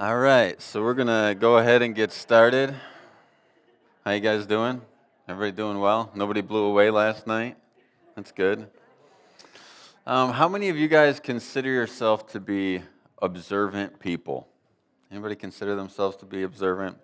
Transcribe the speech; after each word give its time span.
All 0.00 0.16
right, 0.16 0.62
so 0.62 0.80
we're 0.80 0.94
gonna 0.94 1.34
go 1.34 1.58
ahead 1.58 1.82
and 1.82 1.92
get 1.92 2.12
started. 2.12 2.72
How 4.04 4.12
you 4.12 4.20
guys 4.20 4.46
doing? 4.46 4.80
Everybody 5.28 5.50
doing 5.50 5.80
well? 5.80 6.12
Nobody 6.14 6.40
blew 6.40 6.66
away 6.66 6.88
last 6.90 7.26
night. 7.26 7.56
That's 8.14 8.30
good. 8.30 8.68
Um, 10.06 10.30
how 10.30 10.48
many 10.48 10.68
of 10.68 10.76
you 10.76 10.86
guys 10.86 11.18
consider 11.18 11.68
yourself 11.68 12.28
to 12.28 12.38
be 12.38 12.80
observant 13.20 13.98
people? 13.98 14.46
Anybody 15.10 15.34
consider 15.34 15.74
themselves 15.74 16.16
to 16.18 16.26
be 16.26 16.44
observant? 16.44 16.96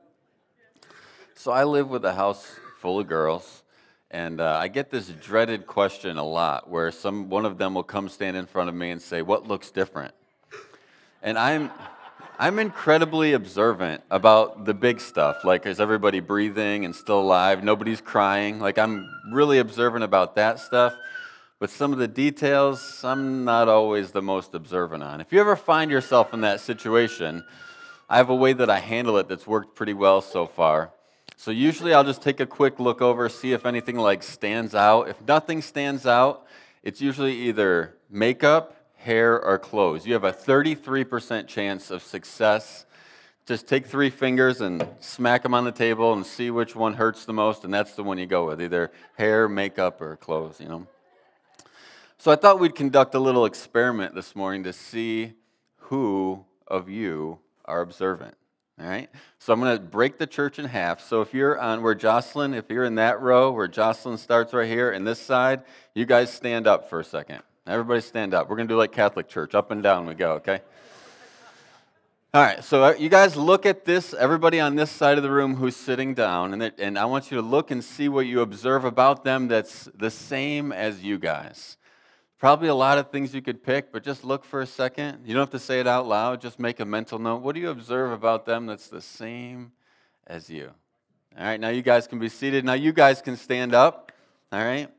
So 1.34 1.50
I 1.50 1.64
live 1.64 1.90
with 1.90 2.04
a 2.04 2.14
house 2.14 2.60
full 2.78 3.00
of 3.00 3.08
girls, 3.08 3.64
and 4.12 4.40
uh, 4.40 4.56
I 4.56 4.68
get 4.68 4.90
this 4.90 5.08
dreaded 5.08 5.66
question 5.66 6.16
a 6.16 6.24
lot, 6.24 6.70
where 6.70 6.92
some 6.92 7.28
one 7.28 7.44
of 7.44 7.58
them 7.58 7.74
will 7.74 7.82
come 7.82 8.08
stand 8.08 8.36
in 8.36 8.46
front 8.46 8.68
of 8.68 8.76
me 8.76 8.92
and 8.92 9.02
say, 9.02 9.20
"What 9.20 9.48
looks 9.48 9.72
different?" 9.72 10.14
And 11.24 11.36
I'm 11.36 11.72
I'm 12.36 12.58
incredibly 12.58 13.32
observant 13.34 14.02
about 14.10 14.64
the 14.64 14.74
big 14.74 15.00
stuff. 15.00 15.44
Like, 15.44 15.66
is 15.66 15.78
everybody 15.78 16.18
breathing 16.18 16.84
and 16.84 16.94
still 16.94 17.20
alive? 17.20 17.62
Nobody's 17.62 18.00
crying. 18.00 18.58
Like, 18.58 18.76
I'm 18.76 19.08
really 19.30 19.58
observant 19.58 20.02
about 20.02 20.34
that 20.34 20.58
stuff. 20.58 20.96
But 21.60 21.70
some 21.70 21.92
of 21.92 22.00
the 22.00 22.08
details, 22.08 23.04
I'm 23.04 23.44
not 23.44 23.68
always 23.68 24.10
the 24.10 24.20
most 24.20 24.52
observant 24.52 25.04
on. 25.04 25.20
If 25.20 25.32
you 25.32 25.40
ever 25.40 25.54
find 25.54 25.92
yourself 25.92 26.34
in 26.34 26.40
that 26.40 26.58
situation, 26.58 27.44
I 28.10 28.16
have 28.16 28.30
a 28.30 28.34
way 28.34 28.52
that 28.52 28.68
I 28.68 28.80
handle 28.80 29.16
it 29.18 29.28
that's 29.28 29.46
worked 29.46 29.76
pretty 29.76 29.94
well 29.94 30.20
so 30.20 30.44
far. 30.44 30.90
So 31.36 31.52
usually 31.52 31.94
I'll 31.94 32.02
just 32.02 32.20
take 32.20 32.40
a 32.40 32.46
quick 32.46 32.80
look 32.80 33.00
over, 33.00 33.28
see 33.28 33.52
if 33.52 33.64
anything 33.64 33.96
like 33.96 34.24
stands 34.24 34.74
out. 34.74 35.08
If 35.08 35.20
nothing 35.22 35.62
stands 35.62 36.04
out, 36.04 36.46
it's 36.82 37.00
usually 37.00 37.34
either 37.42 37.94
makeup 38.10 38.73
hair, 39.04 39.40
or 39.40 39.58
clothes. 39.58 40.06
You 40.06 40.14
have 40.14 40.24
a 40.24 40.32
33% 40.32 41.46
chance 41.46 41.90
of 41.90 42.02
success. 42.02 42.86
Just 43.44 43.68
take 43.68 43.86
three 43.86 44.08
fingers 44.08 44.62
and 44.62 44.88
smack 45.00 45.42
them 45.42 45.52
on 45.52 45.64
the 45.64 45.72
table 45.72 46.14
and 46.14 46.24
see 46.24 46.50
which 46.50 46.74
one 46.74 46.94
hurts 46.94 47.26
the 47.26 47.34
most, 47.34 47.64
and 47.64 47.72
that's 47.72 47.92
the 47.94 48.02
one 48.02 48.16
you 48.16 48.24
go 48.24 48.46
with 48.46 48.62
either 48.62 48.90
hair, 49.18 49.46
makeup, 49.46 50.00
or 50.00 50.16
clothes, 50.16 50.58
you 50.58 50.68
know? 50.68 50.86
So 52.16 52.30
I 52.30 52.36
thought 52.36 52.58
we'd 52.58 52.74
conduct 52.74 53.14
a 53.14 53.18
little 53.18 53.44
experiment 53.44 54.14
this 54.14 54.34
morning 54.34 54.64
to 54.64 54.72
see 54.72 55.34
who 55.76 56.46
of 56.66 56.88
you 56.88 57.40
are 57.66 57.82
observant. 57.82 58.34
All 58.80 58.86
right? 58.86 59.10
So 59.38 59.52
I'm 59.52 59.60
going 59.60 59.76
to 59.76 59.82
break 59.82 60.16
the 60.16 60.26
church 60.26 60.58
in 60.58 60.64
half. 60.64 61.02
So 61.02 61.20
if 61.20 61.34
you're 61.34 61.60
on 61.60 61.82
where 61.82 61.94
Jocelyn, 61.94 62.54
if 62.54 62.70
you're 62.70 62.84
in 62.84 62.94
that 62.94 63.20
row 63.20 63.52
where 63.52 63.68
Jocelyn 63.68 64.16
starts 64.16 64.54
right 64.54 64.66
here, 64.66 64.90
and 64.90 65.06
this 65.06 65.20
side, 65.20 65.62
you 65.94 66.06
guys 66.06 66.32
stand 66.32 66.66
up 66.66 66.88
for 66.88 67.00
a 67.00 67.04
second. 67.04 67.42
Everybody 67.66 68.02
stand 68.02 68.34
up. 68.34 68.50
We're 68.50 68.56
going 68.56 68.68
to 68.68 68.74
do 68.74 68.78
like 68.78 68.92
Catholic 68.92 69.26
Church. 69.26 69.54
Up 69.54 69.70
and 69.70 69.82
down 69.82 70.04
we 70.04 70.14
go, 70.14 70.32
okay? 70.32 70.60
All 72.34 72.42
right, 72.42 72.62
so 72.62 72.84
uh, 72.84 72.94
you 72.98 73.08
guys 73.08 73.36
look 73.36 73.64
at 73.64 73.86
this, 73.86 74.12
everybody 74.12 74.60
on 74.60 74.76
this 74.76 74.90
side 74.90 75.16
of 75.16 75.22
the 75.22 75.30
room 75.30 75.54
who's 75.54 75.74
sitting 75.74 76.12
down, 76.12 76.52
and, 76.52 76.74
and 76.78 76.98
I 76.98 77.06
want 77.06 77.30
you 77.30 77.36
to 77.38 77.42
look 77.42 77.70
and 77.70 77.82
see 77.82 78.08
what 78.08 78.26
you 78.26 78.42
observe 78.42 78.84
about 78.84 79.24
them 79.24 79.48
that's 79.48 79.88
the 79.94 80.10
same 80.10 80.72
as 80.72 81.02
you 81.02 81.16
guys. 81.16 81.78
Probably 82.38 82.68
a 82.68 82.74
lot 82.74 82.98
of 82.98 83.10
things 83.10 83.34
you 83.34 83.40
could 83.40 83.62
pick, 83.62 83.92
but 83.92 84.02
just 84.02 84.24
look 84.24 84.44
for 84.44 84.60
a 84.60 84.66
second. 84.66 85.20
You 85.24 85.32
don't 85.32 85.42
have 85.42 85.50
to 85.50 85.58
say 85.58 85.80
it 85.80 85.86
out 85.86 86.06
loud, 86.06 86.42
just 86.42 86.58
make 86.58 86.80
a 86.80 86.84
mental 86.84 87.18
note. 87.18 87.40
What 87.40 87.54
do 87.54 87.62
you 87.62 87.70
observe 87.70 88.12
about 88.12 88.44
them 88.44 88.66
that's 88.66 88.88
the 88.88 89.00
same 89.00 89.72
as 90.26 90.50
you? 90.50 90.70
All 91.38 91.44
right, 91.44 91.58
now 91.58 91.70
you 91.70 91.80
guys 91.80 92.06
can 92.06 92.18
be 92.18 92.28
seated. 92.28 92.64
Now 92.64 92.74
you 92.74 92.92
guys 92.92 93.22
can 93.22 93.38
stand 93.38 93.74
up. 93.74 94.12
All 94.52 94.62
right? 94.62 94.90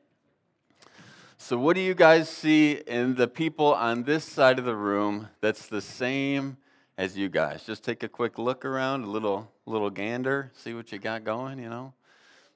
So, 1.48 1.60
what 1.60 1.76
do 1.76 1.82
you 1.82 1.94
guys 1.94 2.28
see 2.28 2.82
in 2.88 3.14
the 3.14 3.28
people 3.28 3.72
on 3.76 4.02
this 4.02 4.24
side 4.24 4.58
of 4.58 4.66
the 4.66 4.76
room 4.76 5.30
that's 5.42 5.68
the 5.68 5.80
same 5.80 6.58
as 6.98 7.16
you 7.16 7.30
guys? 7.30 7.64
Just 7.64 7.84
take 7.84 8.02
a 8.02 8.08
quick 8.08 8.40
look 8.40 8.66
around, 8.66 9.04
a 9.04 9.12
little, 9.12 9.52
little 9.68 9.92
gander, 9.92 10.52
see 10.56 10.74
what 10.74 10.92
you 10.92 10.98
got 10.98 11.24
going, 11.24 11.60
you 11.60 11.70
know? 11.70 11.94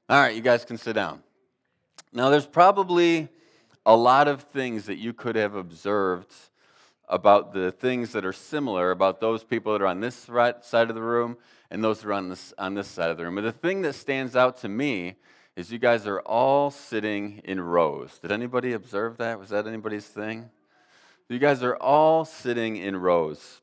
All 0.10 0.20
right, 0.20 0.36
you 0.36 0.42
guys 0.42 0.66
can 0.66 0.76
sit 0.76 0.94
down. 0.94 1.22
Now, 2.14 2.32
there's 2.32 2.48
probably 2.48 3.30
a 3.86 3.96
lot 3.96 4.28
of 4.28 4.42
things 4.42 4.88
that 4.88 4.98
you 4.98 5.14
could 5.14 5.36
have 5.36 5.54
observed 5.54 6.34
about 7.08 7.54
the 7.54 7.72
things 7.72 8.12
that 8.14 8.26
are 8.26 8.34
similar 8.34 8.90
about 8.90 9.22
those 9.22 9.44
people 9.44 9.72
that 9.74 9.84
are 9.84 9.88
on 9.88 10.00
this 10.00 10.28
right 10.28 10.66
side 10.66 10.90
of 10.90 10.96
the 10.96 11.04
room 11.04 11.38
and 11.70 11.84
those 11.84 12.02
that 12.02 12.10
are 12.10 12.14
on 12.14 12.30
this, 12.30 12.56
on 12.58 12.74
this 12.74 12.88
side 12.88 13.12
of 13.12 13.18
the 13.18 13.24
room. 13.24 13.36
But 13.36 13.42
the 13.42 13.52
thing 13.52 13.84
that 13.84 13.94
stands 13.94 14.36
out 14.36 14.58
to 14.62 14.68
me 14.68 15.18
is 15.60 15.74
you 15.74 15.78
guys 15.78 16.08
are 16.08 16.22
all 16.22 16.72
sitting 16.72 17.42
in 17.44 17.60
rows. 17.60 18.18
Did 18.20 18.32
anybody 18.32 18.72
observe 18.72 19.18
that? 19.18 19.38
Was 19.38 19.50
that 19.50 19.68
anybody's 19.68 20.06
thing? 20.06 20.50
You 21.28 21.38
guys 21.38 21.64
are 21.64 21.76
all 21.76 22.24
sitting 22.24 22.78
in 22.78 22.96
rows. 22.96 23.60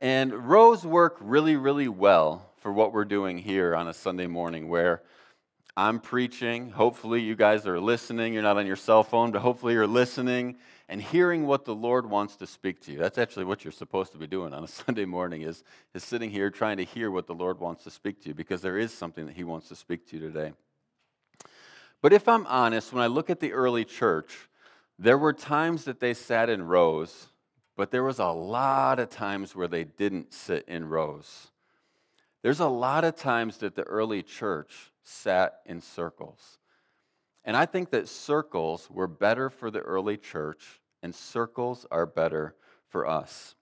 And 0.00 0.32
rows 0.48 0.86
work 0.86 1.16
really, 1.20 1.56
really 1.56 1.88
well 1.88 2.52
for 2.58 2.72
what 2.72 2.92
we're 2.92 3.04
doing 3.04 3.36
here 3.36 3.74
on 3.74 3.88
a 3.88 3.92
Sunday 3.92 4.28
morning 4.28 4.68
where 4.68 5.02
I'm 5.76 5.98
preaching. 5.98 6.70
Hopefully, 6.70 7.20
you 7.20 7.34
guys 7.34 7.66
are 7.66 7.80
listening. 7.80 8.32
You're 8.32 8.44
not 8.44 8.56
on 8.56 8.64
your 8.64 8.76
cell 8.76 9.02
phone, 9.02 9.32
but 9.32 9.42
hopefully, 9.42 9.72
you're 9.72 9.88
listening 9.88 10.54
and 10.88 11.02
hearing 11.02 11.48
what 11.48 11.64
the 11.64 11.74
Lord 11.74 12.08
wants 12.08 12.36
to 12.36 12.46
speak 12.46 12.80
to 12.82 12.92
you. 12.92 12.98
That's 12.98 13.18
actually 13.18 13.46
what 13.46 13.64
you're 13.64 13.72
supposed 13.72 14.12
to 14.12 14.18
be 14.18 14.28
doing 14.28 14.54
on 14.54 14.62
a 14.62 14.68
Sunday 14.86 15.04
morning 15.04 15.42
is, 15.42 15.64
is 15.94 16.04
sitting 16.04 16.30
here 16.30 16.48
trying 16.48 16.76
to 16.76 16.84
hear 16.84 17.10
what 17.10 17.26
the 17.26 17.34
Lord 17.34 17.58
wants 17.58 17.82
to 17.82 17.90
speak 17.90 18.22
to 18.22 18.28
you 18.28 18.34
because 18.34 18.62
there 18.62 18.78
is 18.78 18.94
something 18.94 19.26
that 19.26 19.34
He 19.34 19.42
wants 19.42 19.66
to 19.70 19.74
speak 19.74 20.08
to 20.10 20.16
you 20.16 20.22
today. 20.22 20.52
But 22.06 22.12
if 22.12 22.28
I'm 22.28 22.46
honest, 22.46 22.92
when 22.92 23.02
I 23.02 23.08
look 23.08 23.30
at 23.30 23.40
the 23.40 23.52
early 23.52 23.84
church, 23.84 24.48
there 24.96 25.18
were 25.18 25.32
times 25.32 25.86
that 25.86 25.98
they 25.98 26.14
sat 26.14 26.48
in 26.48 26.62
rows, 26.62 27.26
but 27.76 27.90
there 27.90 28.04
was 28.04 28.20
a 28.20 28.28
lot 28.28 29.00
of 29.00 29.10
times 29.10 29.56
where 29.56 29.66
they 29.66 29.82
didn't 29.82 30.32
sit 30.32 30.68
in 30.68 30.88
rows. 30.88 31.48
There's 32.42 32.60
a 32.60 32.68
lot 32.68 33.02
of 33.02 33.16
times 33.16 33.56
that 33.56 33.74
the 33.74 33.82
early 33.82 34.22
church 34.22 34.92
sat 35.02 35.62
in 35.66 35.80
circles. 35.80 36.58
And 37.44 37.56
I 37.56 37.66
think 37.66 37.90
that 37.90 38.06
circles 38.06 38.88
were 38.88 39.08
better 39.08 39.50
for 39.50 39.72
the 39.72 39.80
early 39.80 40.16
church, 40.16 40.80
and 41.02 41.12
circles 41.12 41.86
are 41.90 42.06
better 42.06 42.54
for 42.88 43.08
us. 43.08 43.56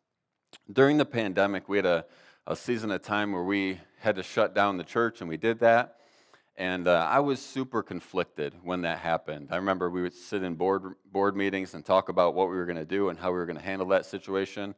During 0.70 0.98
the 0.98 1.06
pandemic, 1.06 1.66
we 1.66 1.78
had 1.78 1.86
a, 1.86 2.04
a 2.46 2.56
season 2.56 2.90
of 2.90 3.00
time 3.00 3.32
where 3.32 3.44
we 3.44 3.80
had 4.00 4.16
to 4.16 4.22
shut 4.22 4.54
down 4.54 4.76
the 4.76 4.84
church, 4.84 5.22
and 5.22 5.30
we 5.30 5.38
did 5.38 5.60
that. 5.60 5.96
And 6.56 6.86
uh, 6.86 7.08
I 7.10 7.18
was 7.18 7.40
super 7.40 7.82
conflicted 7.82 8.54
when 8.62 8.82
that 8.82 8.98
happened. 8.98 9.48
I 9.50 9.56
remember 9.56 9.90
we 9.90 10.02
would 10.02 10.14
sit 10.14 10.44
in 10.44 10.54
board, 10.54 10.94
board 11.10 11.36
meetings 11.36 11.74
and 11.74 11.84
talk 11.84 12.08
about 12.08 12.34
what 12.34 12.48
we 12.48 12.54
were 12.54 12.64
going 12.64 12.76
to 12.76 12.84
do 12.84 13.08
and 13.08 13.18
how 13.18 13.32
we 13.32 13.38
were 13.38 13.46
going 13.46 13.58
to 13.58 13.64
handle 13.64 13.88
that 13.88 14.06
situation. 14.06 14.76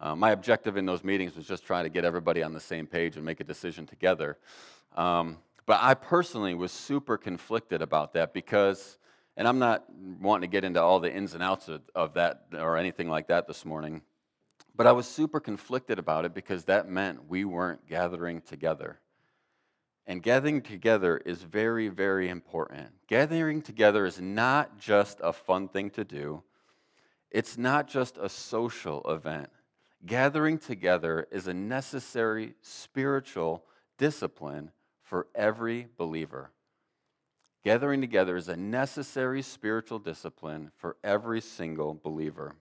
Uh, 0.00 0.16
my 0.16 0.30
objective 0.30 0.78
in 0.78 0.86
those 0.86 1.04
meetings 1.04 1.36
was 1.36 1.46
just 1.46 1.66
trying 1.66 1.84
to 1.84 1.90
get 1.90 2.04
everybody 2.04 2.42
on 2.42 2.54
the 2.54 2.60
same 2.60 2.86
page 2.86 3.16
and 3.16 3.24
make 3.26 3.40
a 3.40 3.44
decision 3.44 3.86
together. 3.86 4.38
Um, 4.96 5.36
but 5.66 5.80
I 5.82 5.94
personally 5.94 6.54
was 6.54 6.72
super 6.72 7.18
conflicted 7.18 7.82
about 7.82 8.14
that 8.14 8.32
because, 8.32 8.96
and 9.36 9.46
I'm 9.46 9.58
not 9.58 9.84
wanting 10.20 10.48
to 10.48 10.52
get 10.52 10.64
into 10.64 10.82
all 10.82 10.98
the 10.98 11.12
ins 11.12 11.34
and 11.34 11.42
outs 11.42 11.68
of, 11.68 11.82
of 11.94 12.14
that 12.14 12.46
or 12.54 12.78
anything 12.78 13.08
like 13.08 13.28
that 13.28 13.46
this 13.46 13.66
morning, 13.66 14.00
but 14.74 14.86
I 14.86 14.92
was 14.92 15.06
super 15.06 15.40
conflicted 15.40 15.98
about 15.98 16.24
it 16.24 16.32
because 16.32 16.64
that 16.64 16.88
meant 16.88 17.28
we 17.28 17.44
weren't 17.44 17.86
gathering 17.86 18.40
together. 18.40 18.98
And 20.06 20.22
gathering 20.22 20.62
together 20.62 21.18
is 21.18 21.42
very, 21.42 21.88
very 21.88 22.28
important. 22.28 22.88
Gathering 23.06 23.62
together 23.62 24.04
is 24.04 24.20
not 24.20 24.78
just 24.78 25.20
a 25.22 25.32
fun 25.32 25.68
thing 25.68 25.90
to 25.90 26.04
do, 26.04 26.42
it's 27.30 27.56
not 27.56 27.88
just 27.88 28.18
a 28.18 28.28
social 28.28 29.02
event. 29.08 29.48
Gathering 30.04 30.58
together 30.58 31.26
is 31.30 31.46
a 31.46 31.54
necessary 31.54 32.54
spiritual 32.60 33.64
discipline 33.96 34.70
for 35.02 35.28
every 35.34 35.86
believer. 35.96 36.50
Gathering 37.64 38.00
together 38.00 38.36
is 38.36 38.48
a 38.48 38.56
necessary 38.56 39.40
spiritual 39.40 40.00
discipline 40.00 40.72
for 40.76 40.96
every 41.04 41.40
single 41.40 41.94
believer. 41.94 42.56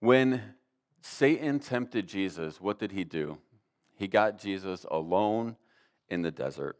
When 0.00 0.42
Satan 1.00 1.58
tempted 1.58 2.06
Jesus, 2.06 2.60
what 2.60 2.78
did 2.78 2.92
he 2.92 3.04
do? 3.04 3.38
He 3.96 4.08
got 4.08 4.38
Jesus 4.38 4.84
alone 4.90 5.56
in 6.08 6.22
the 6.22 6.30
desert. 6.30 6.76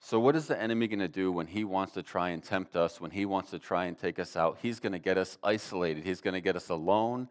So, 0.00 0.18
what 0.18 0.34
is 0.34 0.48
the 0.48 0.60
enemy 0.60 0.88
going 0.88 0.98
to 0.98 1.08
do 1.08 1.30
when 1.30 1.46
he 1.46 1.62
wants 1.62 1.94
to 1.94 2.02
try 2.02 2.30
and 2.30 2.42
tempt 2.42 2.74
us, 2.74 3.00
when 3.00 3.12
he 3.12 3.24
wants 3.24 3.50
to 3.50 3.60
try 3.60 3.84
and 3.84 3.96
take 3.96 4.18
us 4.18 4.36
out? 4.36 4.58
He's 4.60 4.80
going 4.80 4.92
to 4.92 4.98
get 4.98 5.16
us 5.16 5.38
isolated, 5.44 6.04
he's 6.04 6.20
going 6.20 6.34
to 6.34 6.40
get 6.40 6.56
us 6.56 6.70
alone, 6.70 7.28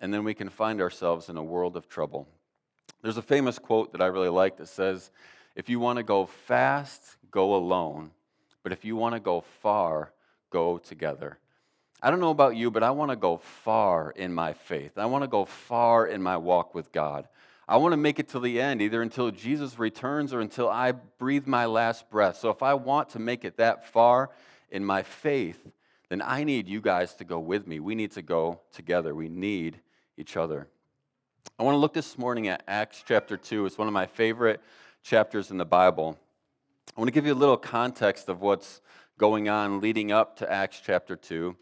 and 0.00 0.12
then 0.12 0.22
we 0.22 0.34
can 0.34 0.50
find 0.50 0.82
ourselves 0.82 1.30
in 1.30 1.38
a 1.38 1.42
world 1.42 1.76
of 1.76 1.88
trouble. 1.88 2.28
There's 3.02 3.16
a 3.16 3.22
famous 3.22 3.58
quote 3.58 3.92
that 3.92 4.02
I 4.02 4.06
really 4.06 4.28
like 4.28 4.58
that 4.58 4.68
says, 4.68 5.10
If 5.56 5.70
you 5.70 5.80
want 5.80 5.96
to 5.96 6.02
go 6.02 6.26
fast, 6.26 7.16
go 7.30 7.54
alone, 7.54 8.10
but 8.62 8.72
if 8.72 8.84
you 8.84 8.96
want 8.96 9.14
to 9.14 9.20
go 9.20 9.40
far, 9.40 10.12
go 10.50 10.76
together. 10.76 11.38
I 12.02 12.10
don't 12.10 12.20
know 12.20 12.30
about 12.30 12.56
you, 12.56 12.70
but 12.70 12.82
I 12.82 12.90
want 12.90 13.10
to 13.10 13.16
go 13.16 13.38
far 13.38 14.10
in 14.10 14.32
my 14.32 14.52
faith. 14.52 14.98
I 14.98 15.06
want 15.06 15.22
to 15.24 15.28
go 15.28 15.44
far 15.44 16.06
in 16.06 16.22
my 16.22 16.36
walk 16.36 16.74
with 16.74 16.92
God. 16.92 17.28
I 17.70 17.76
want 17.76 17.92
to 17.92 17.96
make 17.96 18.18
it 18.18 18.30
to 18.30 18.40
the 18.40 18.60
end, 18.60 18.82
either 18.82 19.00
until 19.00 19.30
Jesus 19.30 19.78
returns 19.78 20.34
or 20.34 20.40
until 20.40 20.68
I 20.68 20.90
breathe 20.90 21.46
my 21.46 21.66
last 21.66 22.10
breath. 22.10 22.36
So 22.38 22.50
if 22.50 22.64
I 22.64 22.74
want 22.74 23.10
to 23.10 23.20
make 23.20 23.44
it 23.44 23.58
that 23.58 23.86
far 23.86 24.30
in 24.72 24.84
my 24.84 25.04
faith, 25.04 25.70
then 26.08 26.20
I 26.20 26.42
need 26.42 26.66
you 26.66 26.80
guys 26.80 27.14
to 27.14 27.24
go 27.24 27.38
with 27.38 27.68
me. 27.68 27.78
We 27.78 27.94
need 27.94 28.10
to 28.12 28.22
go 28.22 28.60
together. 28.72 29.14
We 29.14 29.28
need 29.28 29.78
each 30.16 30.36
other. 30.36 30.66
I 31.60 31.62
want 31.62 31.74
to 31.74 31.78
look 31.78 31.94
this 31.94 32.18
morning 32.18 32.48
at 32.48 32.64
Acts 32.66 33.04
chapter 33.06 33.36
2. 33.36 33.66
It's 33.66 33.78
one 33.78 33.86
of 33.86 33.94
my 33.94 34.06
favorite 34.06 34.60
chapters 35.04 35.52
in 35.52 35.56
the 35.56 35.64
Bible. 35.64 36.18
I 36.96 37.00
want 37.00 37.06
to 37.06 37.12
give 37.12 37.24
you 37.24 37.34
a 37.34 37.34
little 37.34 37.56
context 37.56 38.28
of 38.28 38.40
what's 38.40 38.80
going 39.16 39.48
on 39.48 39.80
leading 39.80 40.10
up 40.10 40.38
to 40.38 40.52
Acts 40.52 40.82
chapter 40.84 41.14
2. 41.14 41.56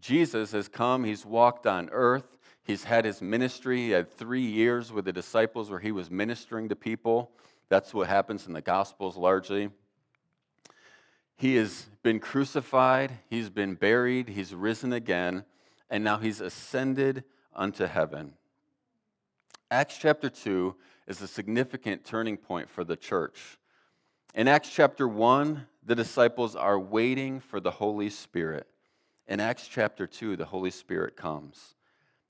Jesus 0.00 0.50
has 0.50 0.66
come, 0.66 1.04
he's 1.04 1.24
walked 1.24 1.64
on 1.64 1.90
earth, 1.92 2.33
he's 2.64 2.84
had 2.84 3.04
his 3.04 3.22
ministry. 3.22 3.78
He 3.78 3.90
had 3.90 4.10
three 4.10 4.44
years 4.44 4.92
with 4.92 5.04
the 5.04 5.12
disciples 5.12 5.70
where 5.70 5.80
he 5.80 5.92
was 5.92 6.10
ministering 6.10 6.68
to 6.70 6.76
people. 6.76 7.30
That's 7.68 7.94
what 7.94 8.08
happens 8.08 8.46
in 8.46 8.52
the 8.52 8.60
Gospels 8.60 9.16
largely. 9.16 9.70
He 11.36 11.56
has 11.56 11.86
been 12.02 12.20
crucified, 12.20 13.12
he's 13.28 13.50
been 13.50 13.74
buried, 13.74 14.28
he's 14.28 14.54
risen 14.54 14.92
again, 14.92 15.44
and 15.90 16.04
now 16.04 16.18
he's 16.18 16.40
ascended 16.40 17.24
unto 17.54 17.86
heaven. 17.86 18.34
Acts 19.70 19.98
chapter 19.98 20.30
2 20.30 20.74
is 21.06 21.20
a 21.20 21.28
significant 21.28 22.04
turning 22.04 22.36
point 22.36 22.70
for 22.70 22.84
the 22.84 22.96
church. 22.96 23.58
In 24.34 24.48
Acts 24.48 24.70
chapter 24.70 25.08
1, 25.08 25.66
the 25.84 25.94
disciples 25.94 26.56
are 26.56 26.78
waiting 26.78 27.40
for 27.40 27.60
the 27.60 27.70
Holy 27.70 28.10
Spirit. 28.10 28.66
In 29.26 29.40
Acts 29.40 29.68
chapter 29.68 30.06
2, 30.06 30.36
the 30.36 30.44
Holy 30.44 30.70
Spirit 30.70 31.16
comes. 31.16 31.74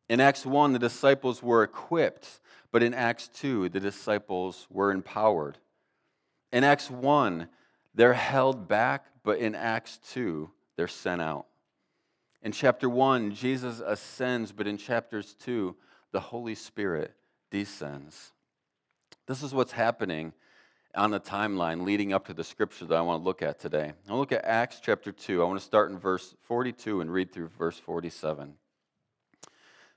In 0.08 0.20
Acts 0.20 0.44
1, 0.44 0.72
the 0.72 0.78
disciples 0.78 1.42
were 1.42 1.62
equipped, 1.62 2.40
but 2.70 2.82
in 2.82 2.92
Acts 2.92 3.28
2, 3.28 3.70
the 3.70 3.80
disciples 3.80 4.66
were 4.70 4.90
empowered. 4.90 5.58
In 6.52 6.62
Acts 6.62 6.90
1, 6.90 7.48
they're 7.94 8.12
held 8.12 8.68
back, 8.68 9.06
but 9.22 9.38
in 9.38 9.54
Acts 9.54 9.98
2, 10.12 10.50
they're 10.76 10.88
sent 10.88 11.22
out. 11.22 11.46
In 12.42 12.52
chapter 12.52 12.88
1, 12.90 13.34
Jesus 13.34 13.80
ascends, 13.80 14.52
but 14.52 14.66
in 14.66 14.76
chapters 14.76 15.34
2, 15.40 15.74
the 16.12 16.20
Holy 16.20 16.54
Spirit 16.54 17.14
descends. 17.50 18.32
This 19.26 19.42
is 19.42 19.54
what's 19.54 19.72
happening 19.72 20.34
on 20.94 21.10
the 21.10 21.20
timeline 21.20 21.84
leading 21.84 22.12
up 22.12 22.26
to 22.26 22.34
the 22.34 22.44
scripture 22.44 22.84
that 22.84 22.94
I 22.94 23.00
want 23.00 23.22
to 23.22 23.24
look 23.24 23.42
at 23.42 23.58
today. 23.58 23.92
I'll 24.08 24.18
look 24.18 24.32
at 24.32 24.44
Acts 24.44 24.80
chapter 24.82 25.10
2. 25.10 25.42
I 25.42 25.46
want 25.46 25.58
to 25.58 25.64
start 25.64 25.90
in 25.90 25.98
verse 25.98 26.34
42 26.42 27.00
and 27.00 27.10
read 27.10 27.32
through 27.32 27.48
verse 27.48 27.78
47. 27.78 28.54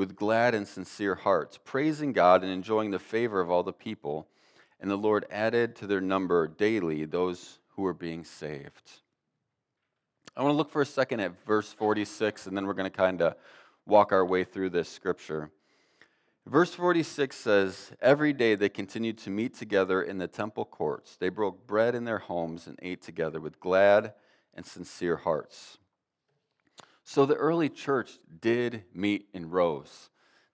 with 0.00 0.16
glad 0.16 0.54
and 0.54 0.66
sincere 0.66 1.14
hearts, 1.14 1.58
praising 1.62 2.14
God 2.14 2.42
and 2.42 2.50
enjoying 2.50 2.90
the 2.90 2.98
favor 2.98 3.38
of 3.38 3.50
all 3.50 3.62
the 3.62 3.70
people. 3.70 4.26
And 4.80 4.90
the 4.90 4.96
Lord 4.96 5.26
added 5.30 5.76
to 5.76 5.86
their 5.86 6.00
number 6.00 6.48
daily 6.48 7.04
those 7.04 7.58
who 7.76 7.82
were 7.82 7.92
being 7.92 8.24
saved. 8.24 8.92
I 10.34 10.42
want 10.42 10.54
to 10.54 10.56
look 10.56 10.70
for 10.70 10.80
a 10.80 10.86
second 10.86 11.20
at 11.20 11.44
verse 11.44 11.70
46, 11.74 12.46
and 12.46 12.56
then 12.56 12.66
we're 12.66 12.72
going 12.72 12.90
to 12.90 12.96
kind 12.96 13.20
of 13.20 13.34
walk 13.84 14.10
our 14.10 14.24
way 14.24 14.42
through 14.42 14.70
this 14.70 14.88
scripture. 14.88 15.50
Verse 16.46 16.72
46 16.72 17.36
says, 17.36 17.92
Every 18.00 18.32
day 18.32 18.54
they 18.54 18.70
continued 18.70 19.18
to 19.18 19.30
meet 19.30 19.52
together 19.52 20.00
in 20.00 20.16
the 20.16 20.28
temple 20.28 20.64
courts. 20.64 21.18
They 21.18 21.28
broke 21.28 21.66
bread 21.66 21.94
in 21.94 22.06
their 22.06 22.20
homes 22.20 22.66
and 22.66 22.78
ate 22.80 23.02
together 23.02 23.38
with 23.38 23.60
glad 23.60 24.14
and 24.54 24.64
sincere 24.64 25.16
hearts. 25.16 25.76
So 27.10 27.26
the 27.26 27.34
early 27.34 27.68
church 27.68 28.18
did 28.40 28.84
meet 28.94 29.28
in 29.34 29.50
rows. 29.50 30.10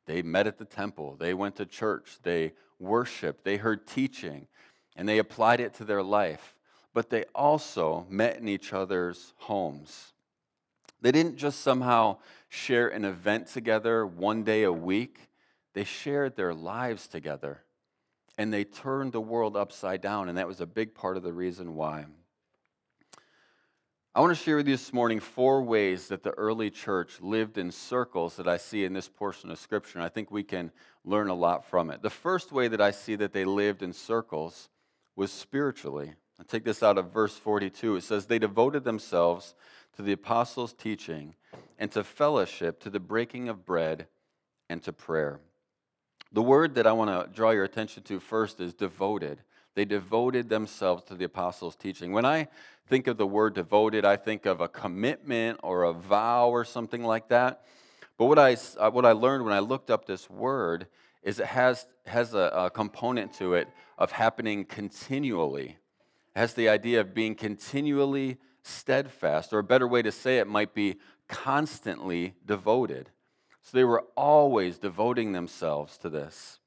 They 0.07 0.23
met 0.23 0.47
at 0.47 0.59
the 0.59 0.65
temple, 0.65 1.17
they 1.19 1.35
went 1.35 1.57
to 1.57 1.67
church, 1.67 2.19
they 2.23 2.53
worshiped, 2.79 3.45
they 3.45 3.57
heard 3.57 3.87
teaching, 3.87 4.47
and 4.97 5.09
they 5.09 5.19
applied 5.19 5.61
it 5.61 5.75
to 5.75 5.85
their 5.85 6.03
life 6.03 6.57
but 6.97 7.11
they 7.11 7.25
also 7.35 8.07
met 8.09 8.39
in 8.39 8.49
each 8.49 8.73
other's 8.73 9.35
homes. 9.37 10.15
They 11.03 11.13
didn't 11.13 11.37
just 11.37 11.61
somehow 11.61 12.17
share 12.49 12.89
an 12.89 13.05
event 13.05 13.49
together 13.49 14.07
one 14.07 14.45
day 14.45 14.63
a 14.63 14.73
week, 14.73 15.29
they 15.75 15.85
shared 15.85 16.37
their 16.37 16.55
lives 16.55 17.07
together. 17.07 17.65
And 18.39 18.51
they 18.51 18.65
turned 18.65 19.13
the 19.13 19.21
world 19.21 19.59
upside 19.59 20.01
down, 20.01 20.31
and 20.31 20.39
that 20.39 20.49
was 20.49 20.63
a 20.63 20.67
big 20.67 20.95
part 20.95 21.19
of 21.19 21.23
the 21.23 21.35
reason 21.35 21.75
why. 21.75 22.07
I 24.17 24.21
want 24.21 24.35
to 24.35 24.43
share 24.43 24.57
with 24.57 24.67
you 24.67 24.73
this 24.73 24.95
morning 24.95 25.21
four 25.21 25.61
ways 25.61 26.09
that 26.09 26.23
the 26.23 26.31
early 26.31 26.71
church 26.71 27.21
lived 27.21 27.59
in 27.59 27.71
circles 27.71 28.37
that 28.37 28.49
I 28.49 28.57
see 28.57 28.87
in 28.87 28.95
this 28.95 29.11
portion 29.11 29.51
of 29.51 29.59
Scripture, 29.59 29.99
and 29.99 30.07
I 30.07 30.09
think 30.09 30.31
we 30.31 30.43
can 30.43 30.73
learn 31.05 31.29
a 31.29 31.35
lot 31.35 31.67
from 31.67 31.91
it. 31.91 32.01
The 32.01 32.09
first 32.09 32.51
way 32.51 32.67
that 32.69 32.81
I 32.81 32.93
see 32.93 33.15
that 33.17 33.35
they 33.35 33.45
lived 33.45 33.83
in 33.83 33.93
circles 33.93 34.71
was 35.17 35.31
spiritually. 35.31 36.15
I 36.41 36.45
take 36.45 36.65
this 36.65 36.83
out 36.83 36.97
of 36.97 37.13
verse 37.13 37.37
42. 37.37 37.97
It 37.97 38.05
says, 38.05 38.25
They 38.25 38.39
devoted 38.39 38.85
themselves 38.85 39.55
to 39.97 40.03
the 40.03 40.13
apostles' 40.13 40.73
teaching 40.73 41.35
and 41.79 41.93
to 41.93 42.03
fellowship, 42.03 42.81
to 42.85 42.89
the 42.89 42.99
breaking 42.99 43.51
of 43.51 43.67
bread, 43.67 44.07
and 44.71 44.83
to 44.85 44.95
prayer. 44.95 45.41
The 46.33 46.43
word 46.43 46.77
that 46.77 46.87
I 46.87 46.93
want 46.93 47.11
to 47.11 47.31
draw 47.37 47.51
your 47.51 47.65
attention 47.65 48.03
to 48.05 48.19
first 48.19 48.61
is 48.61 48.73
devoted. 48.73 49.43
They 49.77 49.85
devoted 49.85 50.49
themselves 50.49 51.05
to 51.05 51.15
the 51.15 51.27
apostles' 51.27 51.77
teaching. 51.77 52.11
When 52.11 52.25
I 52.25 52.49
think 52.89 53.07
of 53.07 53.19
the 53.19 53.27
word 53.27 53.55
devoted, 53.55 54.07
I 54.07 54.17
think 54.17 54.47
of 54.47 54.63
a 54.63 54.69
commitment 54.69 55.61
or 55.63 55.85
a 55.85 55.93
vow 55.93 56.49
or 56.49 56.65
something 56.65 57.05
like 57.05 57.29
that. 57.29 57.63
But 58.17 58.25
what 58.25 58.39
I, 58.39 58.57
uh, 58.79 58.91
what 58.91 59.05
I 59.05 59.13
learned 59.13 59.45
when 59.45 59.53
I 59.53 59.59
looked 59.59 59.91
up 59.91 60.07
this 60.07 60.31
word 60.31 60.87
is 61.23 61.41
it 61.41 61.47
has, 61.47 61.87
has 62.07 62.33
a, 62.33 62.51
a 62.55 62.71
component 62.71 63.35
to 63.35 63.53
it 63.53 63.69
of 63.99 64.13
happening 64.13 64.65
continually 64.65 65.77
It 66.35 66.39
has 66.39 66.55
the 66.55 66.71
idea 66.71 67.03
of 67.03 67.13
being 67.13 67.35
continually 67.35 68.39
steadfast, 68.63 69.53
or 69.53 69.59
a 69.59 69.65
better 69.65 69.87
way 69.87 70.01
to 70.01 70.11
say 70.11 70.39
it 70.39 70.47
might 70.47 70.73
be 70.73 70.97
constantly 71.29 72.35
devoted. 72.47 73.11
So 73.61 73.77
they 73.77 73.85
were 73.85 74.05
always 74.17 74.79
devoting 74.79 75.33
themselves 75.33 75.99
to 75.99 76.09
this. 76.09 76.61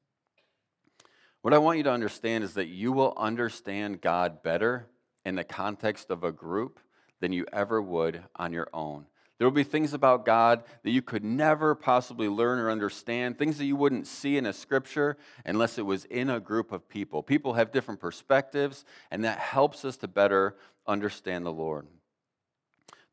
What 1.41 1.53
I 1.53 1.57
want 1.57 1.77
you 1.77 1.83
to 1.85 1.91
understand 1.91 2.43
is 2.43 2.55
that 2.55 2.67
you 2.67 2.91
will 2.91 3.13
understand 3.15 4.01
God 4.01 4.43
better 4.43 4.87
in 5.23 5.35
the 5.35 5.43
context 5.43 6.09
of 6.09 6.23
a 6.23 6.31
group 6.33 6.79
than 7.21 7.31
you 7.31 7.45
ever 7.53 7.81
would 7.81 8.23
on 8.35 8.51
your 8.51 8.67
own. 8.73 9.05
There 9.37 9.47
will 9.47 9.55
be 9.55 9.63
things 9.63 9.93
about 9.93 10.25
God 10.25 10.63
that 10.83 10.91
you 10.91 11.01
could 11.01 11.23
never 11.23 11.73
possibly 11.73 12.27
learn 12.27 12.59
or 12.59 12.69
understand, 12.69 13.37
things 13.37 13.57
that 13.57 13.65
you 13.65 13.77
wouldn't 13.77 14.05
see 14.05 14.37
in 14.37 14.45
a 14.45 14.51
scripture 14.51 15.15
unless 15.45 15.77
it 15.77 15.85
was 15.85 16.03
in 16.05 16.29
a 16.29 16.41
group 16.41 16.73
of 16.73 16.89
people. 16.89 17.23
People 17.23 17.53
have 17.53 17.71
different 17.71 18.01
perspectives, 18.01 18.83
and 19.09 19.23
that 19.23 19.39
helps 19.39 19.85
us 19.85 19.95
to 19.97 20.09
better 20.09 20.57
understand 20.85 21.45
the 21.45 21.53
Lord. 21.53 21.87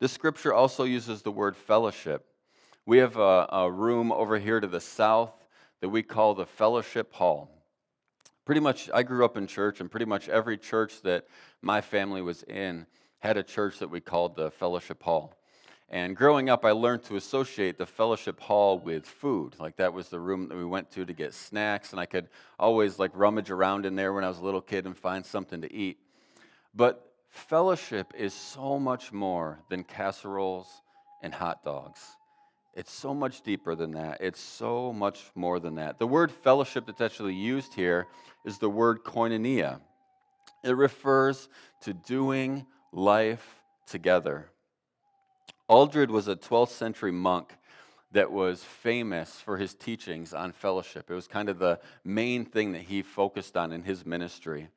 This 0.01 0.11
scripture 0.11 0.53
also 0.53 0.83
uses 0.83 1.23
the 1.23 1.31
word 1.31 1.57
fellowship. 1.57 2.27
We 2.87 2.99
have 2.99 3.17
a, 3.17 3.47
a 3.49 3.71
room 3.71 4.11
over 4.11 4.37
here 4.37 4.59
to 4.59 4.67
the 4.67 4.81
south 4.81 5.33
that 5.81 5.91
we 5.91 6.03
call 6.03 6.35
the 6.35 6.47
fellowship 6.47 7.13
hall. 7.13 7.56
Pretty 8.47 8.61
much, 8.61 8.89
I 8.95 9.03
grew 9.03 9.25
up 9.25 9.37
in 9.37 9.49
church, 9.49 9.81
and 9.81 9.91
pretty 9.91 10.07
much 10.07 10.29
every 10.29 10.57
church 10.57 11.03
that 11.03 11.27
my 11.63 11.81
family 11.81 12.23
was 12.23 12.45
in 12.45 12.87
had 13.19 13.37
a 13.37 13.43
church 13.43 13.81
that 13.81 13.91
we 13.91 14.01
called 14.01 14.37
the 14.37 14.53
fellowship 14.53 15.03
hall. 15.03 15.35
And 15.89 16.17
growing 16.17 16.49
up, 16.49 16.65
I 16.65 16.71
learned 16.71 17.03
to 17.05 17.17
associate 17.17 17.77
the 17.77 17.87
fellowship 17.87 18.39
hall 18.39 18.79
with 18.79 19.05
food. 19.05 19.57
Like 19.59 19.77
that 19.77 19.93
was 19.93 20.11
the 20.11 20.21
room 20.21 20.47
that 20.49 20.57
we 20.57 20.65
went 20.65 20.93
to 20.93 21.05
to 21.05 21.13
get 21.13 21.35
snacks, 21.35 21.91
and 21.91 21.99
I 21.99 22.07
could 22.07 22.29
always 22.57 23.01
like 23.01 23.11
rummage 23.15 23.51
around 23.51 23.85
in 23.85 23.97
there 23.97 24.13
when 24.13 24.23
I 24.23 24.29
was 24.29 24.39
a 24.39 24.45
little 24.45 24.61
kid 24.61 24.87
and 24.87 24.97
find 24.97 25.27
something 25.27 25.61
to 25.63 25.73
eat. 25.73 25.99
But 26.73 27.13
fellowship 27.29 28.13
is 28.17 28.33
so 28.33 28.79
much 28.79 29.13
more 29.13 29.59
than 29.69 29.83
casseroles 29.83 30.83
and 31.21 31.35
hot 31.35 31.65
dogs. 31.65 32.16
It's 32.77 32.93
so 32.93 33.15
much 33.15 33.41
deeper 33.41 33.75
than 33.75 33.93
that. 33.93 34.21
It's 34.21 34.39
so 34.41 34.93
much 34.93 35.25
more 35.35 35.59
than 35.59 35.77
that. 35.77 35.99
The 35.99 36.07
word 36.07 36.31
fellowship 36.31 36.85
that's 36.85 37.01
actually 37.01 37.35
used 37.35 37.73
here 37.73 38.07
is 38.45 38.59
the 38.59 38.69
word 38.69 39.03
koinonia. 39.03 39.81
It 40.63 40.77
refers 40.77 41.49
to 41.81 41.95
doing 41.95 42.67
life 42.93 43.63
together. 43.87 44.51
Aelred 45.71 46.09
was 46.09 46.29
a 46.29 46.37
12th 46.37 46.69
century 46.69 47.13
monk 47.13 47.55
that 48.13 48.31
was 48.31 48.63
famous 48.63 49.41
for 49.41 49.57
his 49.57 49.73
teachings 49.73 50.35
on 50.35 50.53
fellowship. 50.53 51.11
It 51.11 51.15
was 51.15 51.27
kind 51.27 51.49
of 51.49 51.59
the 51.59 51.81
main 52.05 52.45
thing 52.45 52.73
that 52.73 52.83
he 52.83 53.01
focused 53.01 53.57
on 53.57 53.73
in 53.73 53.85
his 53.85 54.05
ministry. 54.05 54.69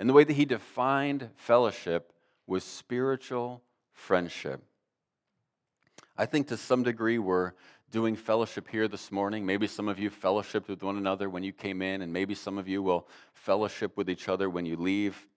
And 0.00 0.08
the 0.08 0.12
way 0.12 0.24
that 0.24 0.32
he 0.32 0.44
defined 0.44 1.30
fellowship 1.36 2.12
was 2.48 2.64
spiritual 2.64 3.62
friendship. 3.92 4.62
I 6.20 6.26
think 6.26 6.48
to 6.48 6.56
some 6.56 6.82
degree 6.82 7.20
we're 7.20 7.52
doing 7.92 8.16
fellowship 8.16 8.66
here 8.68 8.88
this 8.88 9.12
morning. 9.12 9.46
Maybe 9.46 9.68
some 9.68 9.86
of 9.86 10.00
you 10.00 10.10
fellowshipped 10.10 10.66
with 10.66 10.82
one 10.82 10.96
another 10.96 11.30
when 11.30 11.44
you 11.44 11.52
came 11.52 11.80
in, 11.80 12.02
and 12.02 12.12
maybe 12.12 12.34
some 12.34 12.58
of 12.58 12.66
you 12.66 12.82
will 12.82 13.06
fellowship 13.34 13.96
with 13.96 14.10
each 14.10 14.28
other 14.28 14.50
when 14.50 14.66
you 14.66 14.74
leave. 14.74 15.28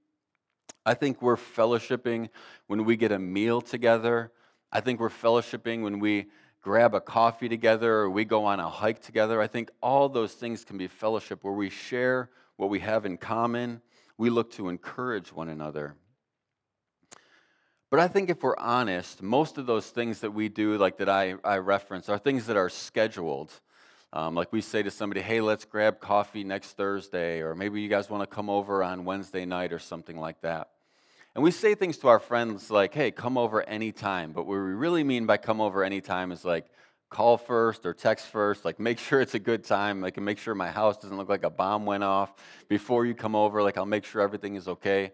I 0.83 0.95
think 0.95 1.21
we're 1.21 1.35
fellowshipping 1.35 2.29
when 2.65 2.83
we 2.83 2.97
get 2.97 3.11
a 3.11 3.19
meal 3.19 3.61
together. 3.61 4.31
I 4.71 4.81
think 4.81 4.99
we're 4.99 5.09
fellowshipping 5.09 5.83
when 5.83 5.99
we 5.99 6.25
grab 6.63 6.95
a 6.95 7.01
coffee 7.01 7.47
together 7.47 7.93
or 7.97 8.09
we 8.09 8.25
go 8.25 8.45
on 8.45 8.59
a 8.59 8.67
hike 8.67 9.03
together. 9.03 9.39
I 9.39 9.45
think 9.45 9.69
all 9.83 10.09
those 10.09 10.33
things 10.33 10.65
can 10.65 10.79
be 10.79 10.87
fellowship 10.87 11.43
where 11.43 11.53
we 11.53 11.69
share 11.69 12.31
what 12.57 12.71
we 12.71 12.79
have 12.79 13.05
in 13.05 13.17
common. 13.17 13.83
We 14.17 14.31
look 14.31 14.51
to 14.53 14.67
encourage 14.67 15.31
one 15.31 15.49
another. 15.49 15.95
But 17.91 17.99
I 17.99 18.07
think 18.07 18.29
if 18.29 18.41
we're 18.41 18.57
honest, 18.57 19.21
most 19.21 19.57
of 19.57 19.65
those 19.65 19.85
things 19.85 20.21
that 20.21 20.31
we 20.31 20.47
do, 20.47 20.77
like 20.77 20.97
that 20.99 21.09
I, 21.09 21.35
I 21.43 21.57
reference, 21.57 22.07
are 22.07 22.17
things 22.17 22.45
that 22.45 22.55
are 22.55 22.69
scheduled. 22.69 23.51
Um, 24.13 24.33
like 24.33 24.53
we 24.53 24.61
say 24.61 24.81
to 24.81 24.89
somebody, 24.89 25.19
hey, 25.19 25.41
let's 25.41 25.65
grab 25.65 25.99
coffee 25.99 26.45
next 26.45 26.77
Thursday, 26.77 27.41
or 27.41 27.53
maybe 27.53 27.81
you 27.81 27.89
guys 27.89 28.09
want 28.09 28.27
to 28.27 28.33
come 28.33 28.49
over 28.49 28.81
on 28.81 29.03
Wednesday 29.03 29.43
night 29.43 29.73
or 29.73 29.79
something 29.79 30.17
like 30.17 30.39
that. 30.39 30.69
And 31.35 31.43
we 31.43 31.51
say 31.51 31.75
things 31.75 31.97
to 31.97 32.07
our 32.07 32.19
friends 32.19 32.71
like, 32.71 32.93
hey, 32.93 33.11
come 33.11 33.37
over 33.37 33.61
anytime. 33.61 34.31
But 34.31 34.45
what 34.47 34.53
we 34.53 34.59
really 34.59 35.03
mean 35.03 35.25
by 35.25 35.35
come 35.35 35.59
over 35.59 35.83
anytime 35.83 36.31
is 36.31 36.45
like, 36.45 36.67
call 37.09 37.37
first 37.37 37.85
or 37.85 37.93
text 37.93 38.27
first. 38.27 38.63
Like, 38.63 38.79
make 38.79 38.99
sure 38.99 39.19
it's 39.19 39.35
a 39.35 39.39
good 39.39 39.65
time. 39.65 39.99
I 39.99 40.07
Like, 40.07 40.17
make 40.17 40.37
sure 40.37 40.55
my 40.55 40.71
house 40.71 40.97
doesn't 40.97 41.17
look 41.17 41.27
like 41.27 41.43
a 41.43 41.49
bomb 41.49 41.85
went 41.85 42.05
off 42.05 42.33
before 42.69 43.05
you 43.05 43.13
come 43.13 43.35
over. 43.35 43.61
Like, 43.61 43.77
I'll 43.77 43.85
make 43.85 44.05
sure 44.05 44.21
everything 44.21 44.55
is 44.55 44.69
okay. 44.69 45.11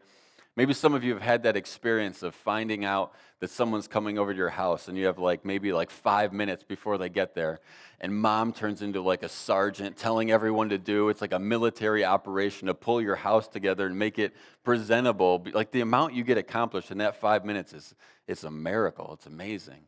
Maybe 0.57 0.73
some 0.73 0.95
of 0.95 1.03
you 1.03 1.13
have 1.13 1.21
had 1.21 1.43
that 1.43 1.55
experience 1.55 2.23
of 2.23 2.33
finding 2.33 2.83
out 2.83 3.13
that 3.41 3.51
someone's 3.51 3.87
coming 3.87 4.17
over 4.17 4.33
to 4.33 4.37
your 4.37 4.49
house 4.49 4.87
and 4.87 4.97
you 4.97 5.05
have 5.05 5.19
like 5.19 5.45
maybe 5.45 5.71
like 5.71 5.91
five 5.91 6.33
minutes 6.33 6.63
before 6.63 6.97
they 6.97 7.09
get 7.09 7.35
there. 7.35 7.59
And 8.01 8.19
mom 8.19 8.53
turns 8.53 8.81
into 8.81 8.99
like 9.01 9.21
a 9.21 9.29
sergeant 9.29 9.97
telling 9.97 10.31
everyone 10.31 10.69
to 10.69 10.79
do. 10.79 11.09
It's 11.09 11.21
like 11.21 11.31
a 11.31 11.37
military 11.37 12.03
operation 12.03 12.69
to 12.69 12.73
pull 12.73 12.99
your 13.03 13.15
house 13.15 13.47
together 13.47 13.85
and 13.85 13.99
make 13.99 14.17
it 14.17 14.35
presentable. 14.63 15.45
Like 15.53 15.69
the 15.69 15.81
amount 15.81 16.15
you 16.15 16.23
get 16.23 16.39
accomplished 16.39 16.89
in 16.89 16.97
that 16.97 17.17
five 17.17 17.45
minutes 17.45 17.73
is 17.73 17.93
it's 18.27 18.43
a 18.43 18.49
miracle. 18.49 19.11
It's 19.13 19.27
amazing. 19.27 19.81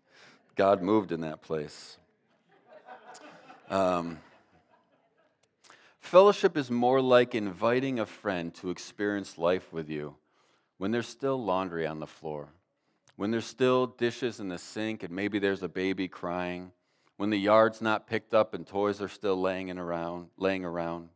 God 0.53 0.83
moved 0.83 1.11
in 1.11 1.21
that 1.21 1.41
place. 1.41 1.97
Um, 3.71 4.19
fellowship 5.99 6.55
is 6.55 6.69
more 6.69 7.01
like 7.01 7.33
inviting 7.33 7.99
a 7.99 8.05
friend 8.05 8.53
to 8.55 8.69
experience 8.69 9.39
life 9.39 9.73
with 9.73 9.89
you 9.89 10.13
when 10.79 10.91
there's 10.91 11.07
still 11.07 11.41
laundry 11.41 11.86
on 11.86 12.00
the 12.00 12.07
floor, 12.07 12.50
when 13.17 13.29
there's 13.29 13.45
still 13.45 13.86
dishes 13.86 14.39
in 14.39 14.48
the 14.48 14.57
sink 14.57 15.03
and 15.03 15.13
maybe 15.13 15.38
there's 15.38 15.62
a 15.62 15.69
baby 15.69 16.07
crying, 16.07 16.71
when 17.17 17.29
the 17.29 17.38
yard's 17.38 17.81
not 17.81 18.07
picked 18.07 18.33
up 18.33 18.53
and 18.53 18.65
toys 18.65 19.01
are 19.01 19.09
still 19.09 19.39
laying 19.39 19.69
around, 19.77 20.29
laying 20.38 20.63
around. 20.63 21.09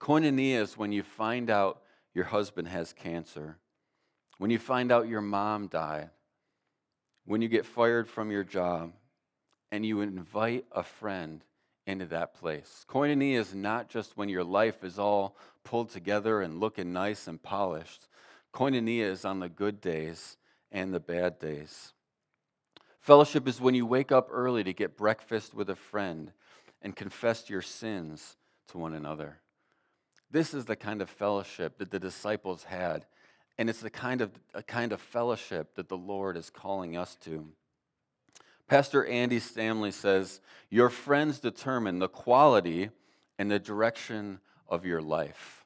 Koinonia 0.00 0.60
is 0.60 0.78
when 0.78 0.92
you 0.92 1.02
find 1.02 1.50
out 1.50 1.82
your 2.14 2.24
husband 2.24 2.68
has 2.68 2.92
cancer, 2.92 3.58
when 4.38 4.50
you 4.50 4.60
find 4.60 4.92
out 4.92 5.08
your 5.08 5.20
mom 5.20 5.66
died, 5.66 6.10
when 7.26 7.42
you 7.42 7.48
get 7.48 7.66
fired 7.66 8.08
from 8.08 8.30
your 8.30 8.44
job, 8.44 8.92
and 9.72 9.84
you 9.84 10.00
invite 10.00 10.64
a 10.72 10.84
friend 10.84 11.42
into 11.86 12.06
that 12.06 12.34
place. 12.34 12.84
Koinonia 12.88 13.38
is 13.38 13.54
not 13.54 13.88
just 13.88 14.16
when 14.16 14.28
your 14.28 14.44
life 14.44 14.84
is 14.84 15.00
all 15.00 15.36
pulled 15.64 15.90
together 15.90 16.42
and 16.42 16.60
looking 16.60 16.92
nice 16.92 17.26
and 17.26 17.42
polished. 17.42 18.06
Koinonia 18.52 19.04
is 19.04 19.24
on 19.24 19.40
the 19.40 19.48
good 19.48 19.80
days 19.80 20.36
and 20.72 20.92
the 20.92 21.00
bad 21.00 21.38
days. 21.38 21.92
Fellowship 23.00 23.48
is 23.48 23.60
when 23.60 23.74
you 23.74 23.86
wake 23.86 24.12
up 24.12 24.28
early 24.30 24.62
to 24.64 24.72
get 24.72 24.96
breakfast 24.96 25.54
with 25.54 25.70
a 25.70 25.76
friend 25.76 26.32
and 26.82 26.94
confess 26.94 27.48
your 27.48 27.62
sins 27.62 28.36
to 28.68 28.78
one 28.78 28.94
another. 28.94 29.38
This 30.30 30.54
is 30.54 30.66
the 30.66 30.76
kind 30.76 31.02
of 31.02 31.10
fellowship 31.10 31.78
that 31.78 31.90
the 31.90 31.98
disciples 31.98 32.64
had, 32.64 33.06
and 33.58 33.68
it's 33.68 33.80
the 33.80 33.90
kind 33.90 34.20
of, 34.20 34.30
a 34.54 34.62
kind 34.62 34.92
of 34.92 35.00
fellowship 35.00 35.74
that 35.74 35.88
the 35.88 35.96
Lord 35.96 36.36
is 36.36 36.50
calling 36.50 36.96
us 36.96 37.16
to. 37.24 37.48
Pastor 38.68 39.04
Andy 39.04 39.40
Stanley 39.40 39.90
says, 39.90 40.40
Your 40.68 40.90
friends 40.90 41.40
determine 41.40 41.98
the 41.98 42.08
quality 42.08 42.90
and 43.38 43.50
the 43.50 43.58
direction 43.58 44.38
of 44.68 44.86
your 44.86 45.02
life. 45.02 45.59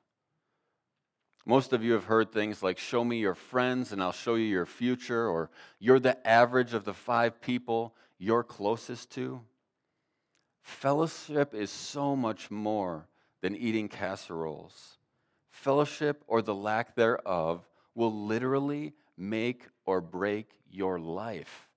Most 1.47 1.73
of 1.73 1.85
you 1.85 1.93
have 1.93 2.05
heard 2.05 2.33
things 2.33 2.63
like, 2.63 2.79
Show 2.79 3.05
me 3.05 3.19
your 3.19 3.35
friends 3.35 3.93
and 3.93 4.03
I'll 4.03 4.13
show 4.13 4.35
you 4.35 4.45
your 4.45 4.67
future, 4.67 5.29
or 5.29 5.51
You're 5.79 6.01
the 6.01 6.27
average 6.27 6.75
of 6.75 6.85
the 6.85 6.95
five 6.95 7.41
people 7.41 7.95
you're 8.19 8.43
closest 8.43 9.11
to. 9.13 9.43
Fellowship 10.63 11.55
is 11.55 11.71
so 11.71 12.17
much 12.17 12.51
more 12.51 13.07
than 13.43 13.55
eating 13.55 13.89
casseroles. 13.89 14.97
Fellowship, 15.51 16.25
or 16.27 16.41
the 16.41 16.55
lack 16.55 16.97
thereof, 16.97 17.69
will 17.95 18.27
literally 18.27 18.95
make 19.17 19.69
or 19.85 20.01
break 20.01 20.49
your 20.71 20.99
life. 20.99 21.69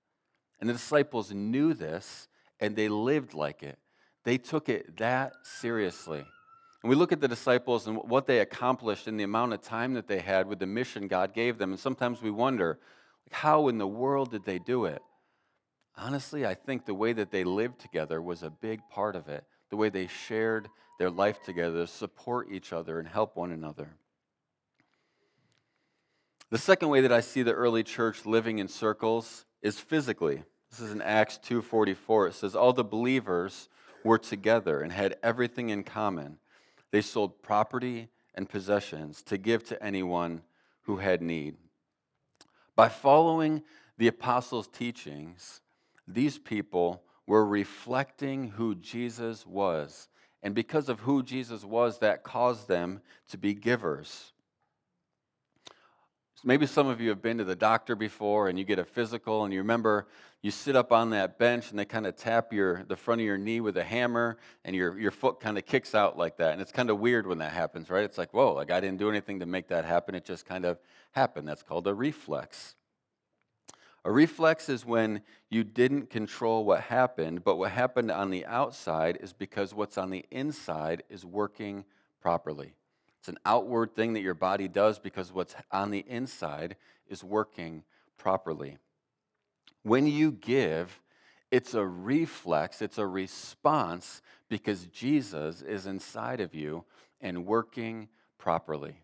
And 0.60 0.68
the 0.68 0.74
disciples 0.74 1.32
knew 1.32 1.74
this 1.74 2.28
and 2.58 2.74
they 2.74 2.88
lived 2.88 3.34
like 3.34 3.62
it. 3.62 3.78
They 4.24 4.38
took 4.38 4.68
it 4.68 4.96
that 4.96 5.34
seriously. 5.42 6.24
And 6.82 6.90
we 6.90 6.96
look 6.96 7.12
at 7.12 7.20
the 7.20 7.28
disciples 7.28 7.86
and 7.86 7.96
what 7.96 8.26
they 8.26 8.38
accomplished 8.38 9.08
in 9.08 9.16
the 9.16 9.24
amount 9.24 9.52
of 9.52 9.62
time 9.62 9.94
that 9.94 10.06
they 10.06 10.20
had 10.20 10.46
with 10.46 10.60
the 10.60 10.66
mission 10.66 11.08
God 11.08 11.34
gave 11.34 11.58
them. 11.58 11.70
And 11.70 11.80
sometimes 11.80 12.22
we 12.22 12.30
wonder, 12.30 12.78
how 13.32 13.68
in 13.68 13.78
the 13.78 13.86
world 13.86 14.30
did 14.30 14.44
they 14.44 14.58
do 14.58 14.84
it? 14.84 15.02
Honestly, 15.96 16.46
I 16.46 16.54
think 16.54 16.86
the 16.86 16.94
way 16.94 17.12
that 17.12 17.32
they 17.32 17.42
lived 17.42 17.80
together 17.80 18.22
was 18.22 18.42
a 18.44 18.50
big 18.50 18.80
part 18.88 19.16
of 19.16 19.28
it. 19.28 19.44
The 19.70 19.76
way 19.76 19.88
they 19.88 20.06
shared 20.06 20.68
their 20.98 21.10
life 21.10 21.42
together, 21.42 21.86
support 21.86 22.48
each 22.50 22.72
other, 22.72 22.98
and 22.98 23.08
help 23.08 23.36
one 23.36 23.50
another. 23.50 23.96
The 26.50 26.58
second 26.58 26.88
way 26.88 27.00
that 27.02 27.12
I 27.12 27.20
see 27.20 27.42
the 27.42 27.52
early 27.52 27.82
church 27.82 28.24
living 28.24 28.58
in 28.58 28.68
circles 28.68 29.44
is 29.60 29.78
physically. 29.78 30.44
This 30.70 30.80
is 30.80 30.92
in 30.92 31.02
Acts 31.02 31.38
2:44. 31.38 32.28
It 32.28 32.34
says 32.34 32.54
all 32.54 32.72
the 32.72 32.84
believers 32.84 33.68
were 34.04 34.18
together 34.18 34.80
and 34.80 34.92
had 34.92 35.16
everything 35.22 35.70
in 35.70 35.82
common. 35.82 36.38
They 36.90 37.00
sold 37.02 37.42
property 37.42 38.08
and 38.34 38.48
possessions 38.48 39.22
to 39.24 39.38
give 39.38 39.64
to 39.64 39.82
anyone 39.82 40.42
who 40.82 40.96
had 40.96 41.22
need. 41.22 41.56
By 42.76 42.88
following 42.88 43.62
the 43.98 44.08
apostles' 44.08 44.68
teachings, 44.68 45.60
these 46.06 46.38
people 46.38 47.02
were 47.26 47.44
reflecting 47.44 48.50
who 48.50 48.74
Jesus 48.74 49.46
was. 49.46 50.08
And 50.42 50.54
because 50.54 50.88
of 50.88 51.00
who 51.00 51.22
Jesus 51.22 51.64
was, 51.64 51.98
that 51.98 52.22
caused 52.22 52.68
them 52.68 53.02
to 53.30 53.36
be 53.36 53.54
givers. 53.54 54.32
Maybe 56.44 56.66
some 56.66 56.86
of 56.86 57.00
you 57.00 57.08
have 57.08 57.20
been 57.20 57.38
to 57.38 57.44
the 57.44 57.56
doctor 57.56 57.96
before 57.96 58.48
and 58.48 58.58
you 58.58 58.64
get 58.64 58.78
a 58.78 58.84
physical 58.84 59.44
and 59.44 59.52
you 59.52 59.58
remember 59.58 60.06
you 60.40 60.52
sit 60.52 60.76
up 60.76 60.92
on 60.92 61.10
that 61.10 61.38
bench 61.38 61.70
and 61.70 61.78
they 61.78 61.84
kind 61.84 62.06
of 62.06 62.16
tap 62.16 62.52
your 62.52 62.84
the 62.84 62.96
front 62.96 63.20
of 63.20 63.26
your 63.26 63.38
knee 63.38 63.60
with 63.60 63.76
a 63.76 63.82
hammer 63.82 64.38
and 64.64 64.76
your, 64.76 64.98
your 64.98 65.10
foot 65.10 65.40
kind 65.40 65.58
of 65.58 65.66
kicks 65.66 65.94
out 65.94 66.16
like 66.16 66.36
that. 66.36 66.52
And 66.52 66.62
it's 66.62 66.70
kind 66.70 66.90
of 66.90 67.00
weird 67.00 67.26
when 67.26 67.38
that 67.38 67.52
happens, 67.52 67.90
right? 67.90 68.04
It's 68.04 68.18
like, 68.18 68.32
whoa, 68.32 68.52
like 68.52 68.70
I 68.70 68.80
didn't 68.80 68.98
do 68.98 69.10
anything 69.10 69.40
to 69.40 69.46
make 69.46 69.68
that 69.68 69.84
happen. 69.84 70.14
It 70.14 70.24
just 70.24 70.46
kind 70.46 70.64
of 70.64 70.78
happened. 71.12 71.48
That's 71.48 71.62
called 71.62 71.86
a 71.88 71.94
reflex. 71.94 72.76
A 74.04 74.12
reflex 74.12 74.68
is 74.68 74.86
when 74.86 75.22
you 75.50 75.64
didn't 75.64 76.08
control 76.08 76.64
what 76.64 76.82
happened, 76.82 77.42
but 77.42 77.56
what 77.56 77.72
happened 77.72 78.12
on 78.12 78.30
the 78.30 78.46
outside 78.46 79.18
is 79.20 79.32
because 79.32 79.74
what's 79.74 79.98
on 79.98 80.10
the 80.10 80.24
inside 80.30 81.02
is 81.10 81.24
working 81.24 81.84
properly. 82.20 82.74
It's 83.18 83.28
an 83.28 83.38
outward 83.44 83.96
thing 83.96 84.12
that 84.12 84.22
your 84.22 84.34
body 84.34 84.68
does 84.68 85.00
because 85.00 85.32
what's 85.32 85.56
on 85.72 85.90
the 85.90 86.04
inside 86.08 86.76
is 87.08 87.24
working 87.24 87.82
properly. 88.16 88.78
When 89.82 90.06
you 90.06 90.32
give, 90.32 91.00
it's 91.50 91.74
a 91.74 91.84
reflex, 91.84 92.82
it's 92.82 92.98
a 92.98 93.06
response 93.06 94.22
because 94.48 94.86
Jesus 94.86 95.62
is 95.62 95.86
inside 95.86 96.40
of 96.40 96.54
you 96.54 96.84
and 97.20 97.46
working 97.46 98.08
properly. 98.38 99.02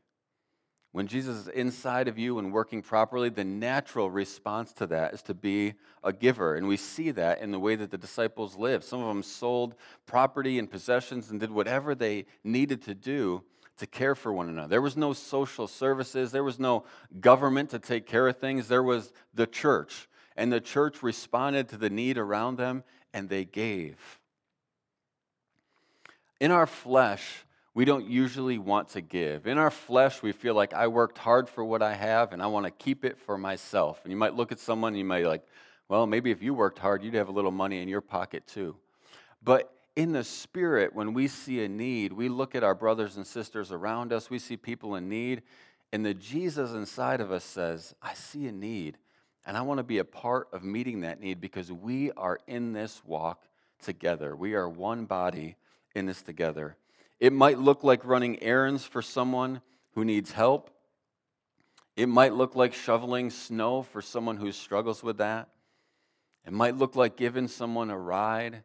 When 0.92 1.08
Jesus 1.08 1.38
is 1.38 1.48
inside 1.48 2.06
of 2.06 2.18
you 2.18 2.38
and 2.38 2.52
working 2.52 2.80
properly, 2.80 3.28
the 3.28 3.42
natural 3.42 4.08
response 4.08 4.72
to 4.74 4.86
that 4.86 5.12
is 5.12 5.22
to 5.22 5.34
be 5.34 5.74
a 6.04 6.12
giver. 6.12 6.54
And 6.54 6.68
we 6.68 6.76
see 6.76 7.10
that 7.10 7.40
in 7.40 7.50
the 7.50 7.58
way 7.58 7.74
that 7.74 7.90
the 7.90 7.98
disciples 7.98 8.54
lived. 8.54 8.84
Some 8.84 9.00
of 9.00 9.08
them 9.08 9.24
sold 9.24 9.74
property 10.06 10.56
and 10.60 10.70
possessions 10.70 11.30
and 11.30 11.40
did 11.40 11.50
whatever 11.50 11.96
they 11.96 12.26
needed 12.44 12.80
to 12.82 12.94
do 12.94 13.42
to 13.78 13.88
care 13.88 14.14
for 14.14 14.32
one 14.32 14.48
another. 14.48 14.68
There 14.68 14.80
was 14.80 14.96
no 14.96 15.12
social 15.14 15.66
services, 15.66 16.30
there 16.30 16.44
was 16.44 16.60
no 16.60 16.84
government 17.20 17.70
to 17.70 17.80
take 17.80 18.06
care 18.06 18.28
of 18.28 18.38
things. 18.38 18.68
There 18.68 18.82
was 18.82 19.12
the 19.34 19.48
church. 19.48 20.08
And 20.36 20.52
the 20.52 20.60
church 20.60 21.02
responded 21.02 21.68
to 21.68 21.76
the 21.76 21.90
need 21.90 22.18
around 22.18 22.56
them 22.56 22.84
and 23.12 23.28
they 23.28 23.44
gave. 23.44 23.98
In 26.40 26.50
our 26.50 26.66
flesh, 26.66 27.44
we 27.74 27.84
don't 27.84 28.06
usually 28.06 28.58
want 28.58 28.90
to 28.90 29.00
give. 29.00 29.46
In 29.46 29.58
our 29.58 29.70
flesh, 29.70 30.22
we 30.22 30.32
feel 30.32 30.54
like 30.54 30.72
I 30.74 30.86
worked 30.86 31.18
hard 31.18 31.48
for 31.48 31.64
what 31.64 31.82
I 31.82 31.94
have 31.94 32.32
and 32.32 32.42
I 32.42 32.46
want 32.46 32.66
to 32.66 32.70
keep 32.70 33.04
it 33.04 33.18
for 33.18 33.38
myself. 33.38 34.00
And 34.04 34.12
you 34.12 34.16
might 34.16 34.34
look 34.34 34.52
at 34.52 34.60
someone 34.60 34.92
and 34.92 34.98
you 34.98 35.04
might 35.04 35.24
like, 35.24 35.46
Well, 35.88 36.06
maybe 36.06 36.30
if 36.30 36.42
you 36.42 36.54
worked 36.54 36.78
hard, 36.78 37.02
you'd 37.02 37.14
have 37.14 37.28
a 37.28 37.32
little 37.32 37.50
money 37.50 37.80
in 37.82 37.88
your 37.88 38.00
pocket 38.00 38.46
too. 38.46 38.76
But 39.42 39.72
in 39.96 40.12
the 40.12 40.24
spirit, 40.24 40.94
when 40.94 41.14
we 41.14 41.28
see 41.28 41.64
a 41.64 41.68
need, 41.68 42.12
we 42.12 42.28
look 42.28 42.54
at 42.54 42.64
our 42.64 42.74
brothers 42.74 43.16
and 43.16 43.26
sisters 43.26 43.70
around 43.70 44.12
us, 44.12 44.30
we 44.30 44.38
see 44.38 44.56
people 44.56 44.96
in 44.96 45.08
need, 45.08 45.42
and 45.92 46.04
the 46.04 46.14
Jesus 46.14 46.72
inside 46.72 47.20
of 47.20 47.30
us 47.30 47.44
says, 47.44 47.94
I 48.02 48.14
see 48.14 48.48
a 48.48 48.52
need, 48.52 48.98
and 49.46 49.56
I 49.56 49.62
want 49.62 49.78
to 49.78 49.84
be 49.84 49.98
a 49.98 50.04
part 50.04 50.48
of 50.52 50.62
meeting 50.62 51.00
that 51.00 51.20
need 51.20 51.40
because 51.40 51.70
we 51.70 52.10
are 52.12 52.38
in 52.46 52.72
this 52.72 53.02
walk 53.04 53.42
together. 53.82 54.34
We 54.34 54.54
are 54.54 54.68
one 54.68 55.04
body 55.04 55.56
in 55.94 56.06
this 56.06 56.22
together. 56.22 56.76
It 57.20 57.32
might 57.32 57.58
look 57.58 57.84
like 57.84 58.04
running 58.04 58.42
errands 58.42 58.84
for 58.84 59.02
someone 59.02 59.60
who 59.92 60.04
needs 60.04 60.32
help. 60.32 60.70
It 61.96 62.08
might 62.08 62.34
look 62.34 62.56
like 62.56 62.74
shoveling 62.74 63.30
snow 63.30 63.82
for 63.82 64.02
someone 64.02 64.36
who 64.36 64.50
struggles 64.50 65.02
with 65.02 65.18
that. 65.18 65.48
It 66.46 66.52
might 66.52 66.76
look 66.76 66.96
like 66.96 67.16
giving 67.16 67.48
someone 67.48 67.90
a 67.90 67.98
ride. 67.98 68.64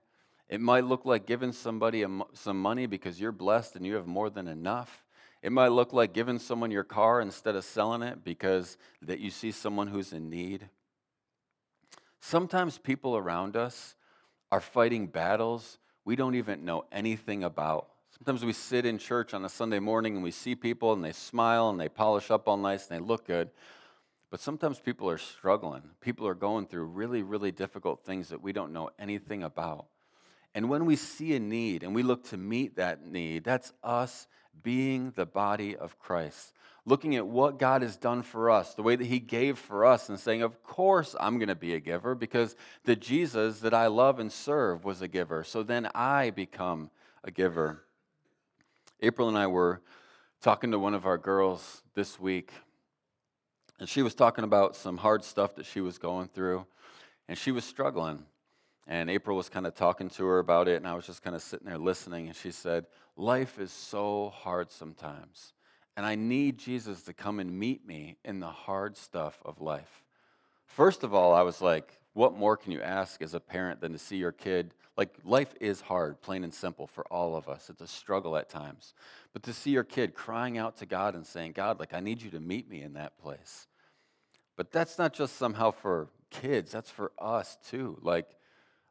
It 0.50 0.60
might 0.60 0.84
look 0.86 1.06
like 1.06 1.26
giving 1.28 1.52
somebody 1.52 2.04
some 2.34 2.60
money 2.60 2.88
because 2.88 3.22
you're 3.22 3.32
blessed 3.32 3.76
and 3.76 3.86
you 3.86 3.96
have 3.96 4.08
more 4.08 4.30
than 4.30 4.48
enough. 4.48 5.06
It 5.42 5.52
might 5.52 5.70
look 5.70 5.94
like 5.94 6.14
giving 6.14 6.40
someone 6.40 6.72
your 6.72 6.84
car 6.84 7.22
instead 7.22 7.56
of 7.56 7.64
selling 7.64 8.02
it 8.02 8.24
because 8.24 8.78
that 9.02 9.20
you 9.20 9.30
see 9.30 9.52
someone 9.52 9.88
who's 9.88 10.12
in 10.12 10.30
need. 10.30 10.70
Sometimes 12.20 12.78
people 12.78 13.16
around 13.16 13.56
us 13.56 13.96
are 14.52 14.60
fighting 14.60 15.08
battles 15.08 15.78
we 16.10 16.16
don't 16.16 16.34
even 16.34 16.66
know 16.66 16.86
anything 16.92 17.44
about. 17.44 17.90
Sometimes 18.18 18.44
we 18.44 18.52
sit 18.52 18.84
in 18.84 18.98
church 18.98 19.36
on 19.36 19.46
a 19.46 19.50
Sunday 19.50 19.78
morning 19.78 20.16
and 20.16 20.24
we 20.24 20.32
see 20.32 20.56
people 20.56 20.92
and 20.92 21.04
they 21.04 21.12
smile 21.12 21.70
and 21.70 21.80
they 21.80 21.88
polish 21.88 22.32
up 22.32 22.48
all 22.48 22.58
nice 22.58 22.88
and 22.90 23.00
they 23.00 23.08
look 23.08 23.28
good. 23.28 23.52
But 24.32 24.40
sometimes 24.40 24.80
people 24.80 25.08
are 25.08 25.20
struggling. 25.20 25.84
People 26.02 26.26
are 26.26 26.34
going 26.34 26.66
through 26.66 26.86
really, 26.86 27.22
really 27.22 27.52
difficult 27.52 28.04
things 28.04 28.30
that 28.30 28.42
we 28.42 28.54
don't 28.54 28.74
know 28.74 28.90
anything 28.98 29.44
about. 29.44 29.86
And 30.56 30.68
when 30.68 30.86
we 30.86 30.96
see 30.96 31.36
a 31.36 31.40
need 31.40 31.84
and 31.84 31.94
we 31.94 32.02
look 32.02 32.24
to 32.30 32.38
meet 32.38 32.78
that 32.78 33.06
need, 33.06 33.44
that's 33.44 33.72
us 33.84 34.26
being 34.64 35.12
the 35.12 35.26
body 35.26 35.76
of 35.76 36.00
Christ. 36.00 36.54
Looking 36.86 37.16
at 37.16 37.28
what 37.28 37.60
God 37.60 37.82
has 37.82 37.98
done 37.98 38.24
for 38.24 38.50
us, 38.50 38.74
the 38.74 38.84
way 38.84 38.96
that 38.96 39.06
He 39.06 39.20
gave 39.20 39.58
for 39.58 39.86
us, 39.86 40.10
and 40.10 40.20
saying, 40.20 40.42
Of 40.42 40.64
course, 40.64 41.16
I'm 41.20 41.38
going 41.38 41.50
to 41.50 41.56
be 41.56 41.74
a 41.74 41.80
giver 41.80 42.16
because 42.16 42.56
the 42.86 42.96
Jesus 42.96 43.60
that 43.60 43.74
I 43.74 43.88
love 43.88 44.20
and 44.20 44.32
serve 44.32 44.86
was 44.86 45.02
a 45.02 45.08
giver. 45.08 45.44
So 45.44 45.62
then 45.62 45.90
I 45.94 46.32
become 46.32 46.90
a 47.24 47.32
giver. 47.32 47.84
April 49.02 49.30
and 49.30 49.38
I 49.38 49.48
were 49.48 49.82
talking 50.42 50.72
to 50.72 50.80
one 50.80 50.94
of 50.94 51.06
our 51.06 51.18
girls 51.18 51.84
this 51.96 52.20
week, 52.20 52.52
and 53.80 53.88
she 53.88 54.02
was 54.02 54.16
talking 54.16 54.44
about 54.44 54.76
some 54.76 54.98
hard 54.98 55.24
stuff 55.24 55.56
that 55.56 55.66
she 55.66 55.82
was 55.82 55.98
going 55.98 56.28
through, 56.30 56.66
and 57.28 57.38
she 57.38 57.52
was 57.52 57.66
struggling. 57.66 58.24
And 58.88 59.10
April 59.10 59.38
was 59.38 59.50
kind 59.50 59.68
of 59.68 59.76
talking 59.76 60.10
to 60.12 60.26
her 60.26 60.40
about 60.40 60.68
it, 60.68 60.78
and 60.78 60.88
I 60.88 60.96
was 60.96 61.06
just 61.06 61.22
kind 61.22 61.36
of 61.36 61.42
sitting 61.42 61.68
there 61.68 61.78
listening. 61.78 62.28
And 62.28 62.36
she 62.36 62.52
said, 62.52 62.88
Life 63.16 63.60
is 63.60 63.72
so 63.72 64.34
hard 64.36 64.72
sometimes. 64.72 65.54
And 65.98 66.06
I 66.06 66.16
need 66.16 66.58
Jesus 66.58 67.04
to 67.04 67.14
come 67.14 67.40
and 67.40 67.60
meet 67.60 67.86
me 67.86 68.18
in 68.24 68.40
the 68.40 68.48
hard 68.48 68.96
stuff 68.98 69.38
of 69.44 69.60
life. 69.60 70.04
First 70.66 71.04
of 71.04 71.14
all, 71.14 71.34
I 71.34 71.42
was 71.42 71.62
like, 71.62 72.00
what 72.14 72.36
more 72.36 72.58
can 72.58 72.72
you 72.72 72.82
ask 72.82 73.22
as 73.22 73.34
a 73.34 73.40
parent 73.40 73.82
than 73.82 73.92
to 73.92 73.98
see 73.98 74.18
your 74.18 74.32
kid? 74.32 74.74
Like, 74.98 75.16
life 75.24 75.54
is 75.62 75.82
hard, 75.82 76.22
plain 76.22 76.44
and 76.44 76.54
simple, 76.54 76.88
for 76.88 77.06
all 77.12 77.36
of 77.36 77.48
us. 77.48 77.70
It's 77.70 77.82
a 77.82 77.88
struggle 77.88 78.36
at 78.36 78.50
times. 78.50 78.94
But 79.32 79.44
to 79.44 79.54
see 79.54 79.72
your 79.72 79.84
kid 79.84 80.14
crying 80.14 80.58
out 80.58 80.78
to 80.78 80.86
God 80.86 81.16
and 81.16 81.26
saying, 81.26 81.54
God, 81.54 81.80
like, 81.80 81.94
I 81.94 82.00
need 82.00 82.22
you 82.22 82.30
to 82.32 82.40
meet 82.40 82.70
me 82.70 82.82
in 82.82 82.94
that 82.94 83.18
place. 83.18 83.68
But 84.58 84.72
that's 84.72 84.98
not 84.98 85.14
just 85.14 85.38
somehow 85.38 85.72
for 85.72 86.10
kids, 86.30 86.72
that's 86.72 86.90
for 86.90 87.12
us 87.18 87.58
too. 87.70 87.98
Like, 88.02 88.28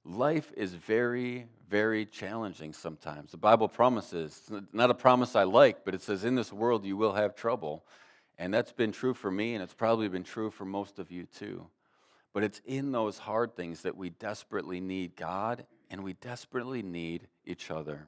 life 0.08 0.52
is 0.56 0.72
very, 0.72 1.46
very 1.68 2.06
challenging 2.06 2.72
sometimes. 2.72 3.30
The 3.30 3.36
Bible 3.36 3.68
promises, 3.68 4.50
not 4.72 4.90
a 4.90 4.94
promise 4.94 5.36
I 5.36 5.44
like, 5.44 5.84
but 5.84 5.94
it 5.94 6.02
says, 6.02 6.24
In 6.24 6.34
this 6.34 6.52
world 6.52 6.84
you 6.84 6.96
will 6.96 7.12
have 7.12 7.34
trouble. 7.34 7.84
And 8.38 8.54
that's 8.54 8.72
been 8.72 8.92
true 8.92 9.14
for 9.14 9.30
me, 9.30 9.54
and 9.54 9.62
it's 9.62 9.74
probably 9.74 10.08
been 10.08 10.22
true 10.22 10.50
for 10.50 10.64
most 10.64 10.98
of 10.98 11.10
you 11.10 11.24
too. 11.24 11.66
But 12.32 12.44
it's 12.44 12.60
in 12.64 12.92
those 12.92 13.18
hard 13.18 13.56
things 13.56 13.82
that 13.82 13.96
we 13.96 14.10
desperately 14.10 14.80
need 14.80 15.16
God 15.16 15.66
and 15.90 16.04
we 16.04 16.12
desperately 16.12 16.82
need 16.82 17.26
each 17.44 17.70
other. 17.70 18.06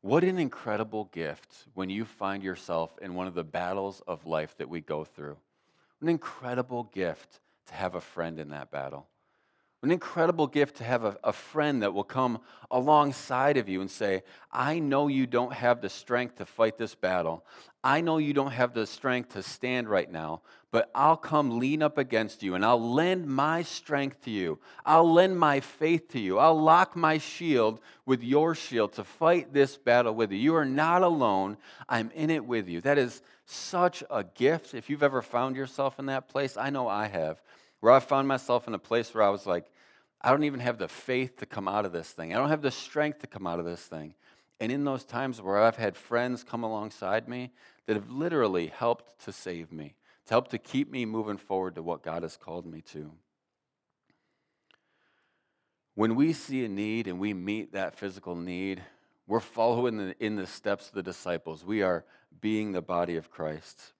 What 0.00 0.24
an 0.24 0.38
incredible 0.38 1.06
gift 1.06 1.66
when 1.74 1.90
you 1.90 2.04
find 2.04 2.42
yourself 2.42 2.96
in 3.02 3.14
one 3.14 3.26
of 3.26 3.34
the 3.34 3.44
battles 3.44 4.00
of 4.06 4.24
life 4.24 4.56
that 4.58 4.68
we 4.68 4.80
go 4.80 5.04
through. 5.04 5.36
An 6.00 6.08
incredible 6.08 6.84
gift 6.84 7.40
to 7.66 7.74
have 7.74 7.94
a 7.94 8.00
friend 8.00 8.38
in 8.38 8.50
that 8.50 8.70
battle. 8.70 9.08
An 9.86 9.92
incredible 9.92 10.48
gift 10.48 10.78
to 10.78 10.84
have 10.84 11.04
a, 11.04 11.16
a, 11.22 11.32
friend 11.32 11.80
that 11.84 11.94
will 11.94 12.02
come 12.02 12.40
alongside 12.72 13.56
of 13.56 13.68
you 13.68 13.80
and 13.80 13.88
say, 13.88 14.24
I 14.50 14.80
know 14.80 15.06
you 15.06 15.28
don't 15.28 15.52
have 15.52 15.80
the 15.80 15.88
strength 15.88 16.38
to 16.38 16.44
fight 16.44 16.76
this 16.76 16.96
battle. 16.96 17.44
I 17.84 18.00
know 18.00 18.18
you 18.18 18.32
don't 18.32 18.50
have 18.50 18.74
the 18.74 18.84
strength 18.84 19.34
to 19.34 19.44
stand 19.44 19.88
right 19.88 20.10
now, 20.10 20.42
but 20.72 20.90
I'll 20.92 21.16
come 21.16 21.60
lean 21.60 21.84
up 21.84 21.98
against 21.98 22.42
you 22.42 22.56
and 22.56 22.64
I'll 22.64 22.94
lend 22.94 23.28
my 23.28 23.62
strength 23.62 24.24
to 24.24 24.30
you. 24.32 24.58
I'll 24.84 25.08
lend 25.08 25.38
my 25.38 25.60
faith 25.60 26.08
to 26.08 26.18
you. 26.18 26.40
I'll 26.40 26.60
lock 26.60 26.96
my 26.96 27.18
shield 27.18 27.78
with 28.06 28.24
your 28.24 28.56
shield 28.56 28.94
to 28.94 29.04
fight 29.04 29.52
this 29.52 29.76
battle 29.76 30.16
with 30.16 30.32
you. 30.32 30.38
You 30.38 30.56
are 30.56 30.64
not 30.64 31.02
alone. 31.02 31.58
I'm 31.88 32.10
in 32.10 32.30
it 32.30 32.44
with 32.44 32.66
you. 32.66 32.80
That 32.80 32.98
is 32.98 33.22
such 33.44 34.02
a 34.10 34.24
gift. 34.24 34.74
If 34.74 34.90
you've 34.90 35.04
ever 35.04 35.22
found 35.22 35.54
yourself 35.54 36.00
in 36.00 36.06
that 36.06 36.26
place, 36.26 36.56
I 36.56 36.70
know 36.70 36.88
I 36.88 37.06
have 37.06 37.40
where 37.80 37.92
I 37.92 38.00
found 38.00 38.26
myself 38.26 38.66
in 38.66 38.74
a 38.74 38.78
place 38.78 39.14
where 39.14 39.22
I 39.22 39.28
was 39.28 39.46
like, 39.46 39.70
I 40.26 40.30
don't 40.30 40.42
even 40.42 40.58
have 40.58 40.78
the 40.78 40.88
faith 40.88 41.36
to 41.36 41.46
come 41.46 41.68
out 41.68 41.84
of 41.84 41.92
this 41.92 42.10
thing. 42.10 42.34
I 42.34 42.38
don't 42.38 42.48
have 42.48 42.60
the 42.60 42.72
strength 42.72 43.20
to 43.20 43.28
come 43.28 43.46
out 43.46 43.60
of 43.60 43.64
this 43.64 43.82
thing. 43.82 44.12
And 44.58 44.72
in 44.72 44.82
those 44.82 45.04
times 45.04 45.40
where 45.40 45.62
I've 45.62 45.76
had 45.76 45.96
friends 45.96 46.42
come 46.42 46.64
alongside 46.64 47.28
me 47.28 47.52
that 47.86 47.94
have 47.94 48.10
literally 48.10 48.66
helped 48.66 49.24
to 49.24 49.30
save 49.30 49.70
me, 49.70 49.94
to 50.24 50.34
help 50.34 50.48
to 50.48 50.58
keep 50.58 50.90
me 50.90 51.04
moving 51.04 51.36
forward 51.36 51.76
to 51.76 51.82
what 51.84 52.02
God 52.02 52.24
has 52.24 52.36
called 52.36 52.66
me 52.66 52.80
to. 52.90 53.12
When 55.94 56.16
we 56.16 56.32
see 56.32 56.64
a 56.64 56.68
need 56.68 57.06
and 57.06 57.20
we 57.20 57.32
meet 57.32 57.74
that 57.74 57.96
physical 57.96 58.34
need, 58.34 58.82
we're 59.28 59.38
following 59.38 60.12
in 60.18 60.34
the 60.34 60.48
steps 60.48 60.88
of 60.88 60.94
the 60.94 61.04
disciples. 61.04 61.64
We 61.64 61.82
are 61.82 62.04
being 62.40 62.72
the 62.72 62.82
body 62.82 63.14
of 63.14 63.30
Christ. 63.30 63.92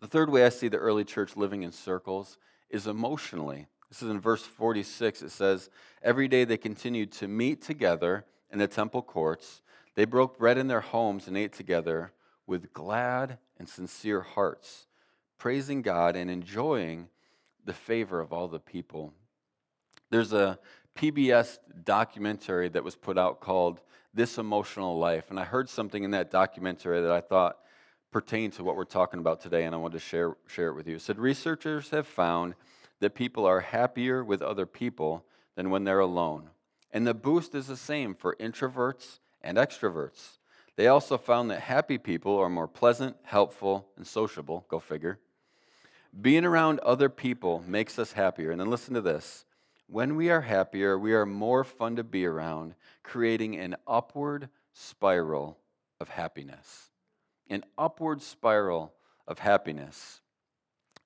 The 0.00 0.08
third 0.08 0.30
way 0.30 0.46
I 0.46 0.48
see 0.48 0.68
the 0.68 0.78
early 0.78 1.04
church 1.04 1.36
living 1.36 1.62
in 1.62 1.72
circles 1.72 2.38
is 2.70 2.86
emotionally. 2.86 3.66
This 3.92 4.00
is 4.00 4.08
in 4.08 4.20
verse 4.20 4.42
46. 4.42 5.20
It 5.20 5.30
says, 5.32 5.68
Every 6.02 6.26
day 6.26 6.44
they 6.44 6.56
continued 6.56 7.12
to 7.12 7.28
meet 7.28 7.60
together 7.60 8.24
in 8.50 8.58
the 8.58 8.66
temple 8.66 9.02
courts. 9.02 9.60
They 9.96 10.06
broke 10.06 10.38
bread 10.38 10.56
in 10.56 10.66
their 10.66 10.80
homes 10.80 11.28
and 11.28 11.36
ate 11.36 11.52
together 11.52 12.14
with 12.46 12.72
glad 12.72 13.36
and 13.58 13.68
sincere 13.68 14.22
hearts, 14.22 14.86
praising 15.36 15.82
God 15.82 16.16
and 16.16 16.30
enjoying 16.30 17.08
the 17.66 17.74
favor 17.74 18.18
of 18.18 18.32
all 18.32 18.48
the 18.48 18.58
people. 18.58 19.12
There's 20.08 20.32
a 20.32 20.58
PBS 20.96 21.58
documentary 21.84 22.70
that 22.70 22.82
was 22.82 22.96
put 22.96 23.18
out 23.18 23.40
called 23.40 23.82
This 24.14 24.38
Emotional 24.38 24.98
Life. 24.98 25.26
And 25.28 25.38
I 25.38 25.44
heard 25.44 25.68
something 25.68 26.02
in 26.02 26.12
that 26.12 26.30
documentary 26.30 27.02
that 27.02 27.12
I 27.12 27.20
thought 27.20 27.58
pertained 28.10 28.54
to 28.54 28.64
what 28.64 28.74
we're 28.74 28.84
talking 28.84 29.20
about 29.20 29.42
today, 29.42 29.66
and 29.66 29.74
I 29.74 29.78
wanted 29.78 29.98
to 29.98 30.04
share, 30.04 30.34
share 30.46 30.68
it 30.68 30.76
with 30.76 30.88
you. 30.88 30.96
It 30.96 31.02
said 31.02 31.18
researchers 31.18 31.90
have 31.90 32.06
found 32.06 32.54
that 33.02 33.14
people 33.14 33.44
are 33.44 33.60
happier 33.60 34.24
with 34.24 34.42
other 34.42 34.66
people 34.66 35.24
than 35.54 35.70
when 35.70 35.84
they're 35.84 36.00
alone. 36.00 36.48
And 36.90 37.06
the 37.06 37.14
boost 37.14 37.54
is 37.54 37.66
the 37.66 37.76
same 37.76 38.14
for 38.14 38.36
introverts 38.40 39.18
and 39.42 39.58
extroverts. 39.58 40.38
They 40.76 40.86
also 40.86 41.18
found 41.18 41.50
that 41.50 41.60
happy 41.60 41.98
people 41.98 42.38
are 42.38 42.48
more 42.48 42.66
pleasant, 42.66 43.16
helpful, 43.22 43.88
and 43.96 44.06
sociable. 44.06 44.64
Go 44.68 44.80
figure. 44.80 45.18
Being 46.18 46.44
around 46.44 46.80
other 46.80 47.08
people 47.08 47.62
makes 47.66 47.98
us 47.98 48.12
happier. 48.12 48.50
And 48.50 48.60
then 48.60 48.70
listen 48.70 48.94
to 48.94 49.00
this 49.00 49.44
when 49.86 50.16
we 50.16 50.30
are 50.30 50.40
happier, 50.40 50.98
we 50.98 51.12
are 51.12 51.26
more 51.26 51.64
fun 51.64 51.96
to 51.96 52.04
be 52.04 52.24
around, 52.24 52.74
creating 53.02 53.56
an 53.56 53.76
upward 53.86 54.48
spiral 54.72 55.58
of 56.00 56.08
happiness 56.08 56.92
an 57.52 57.64
upward 57.76 58.22
spiral 58.22 58.94
of 59.28 59.38
happiness. 59.38 60.20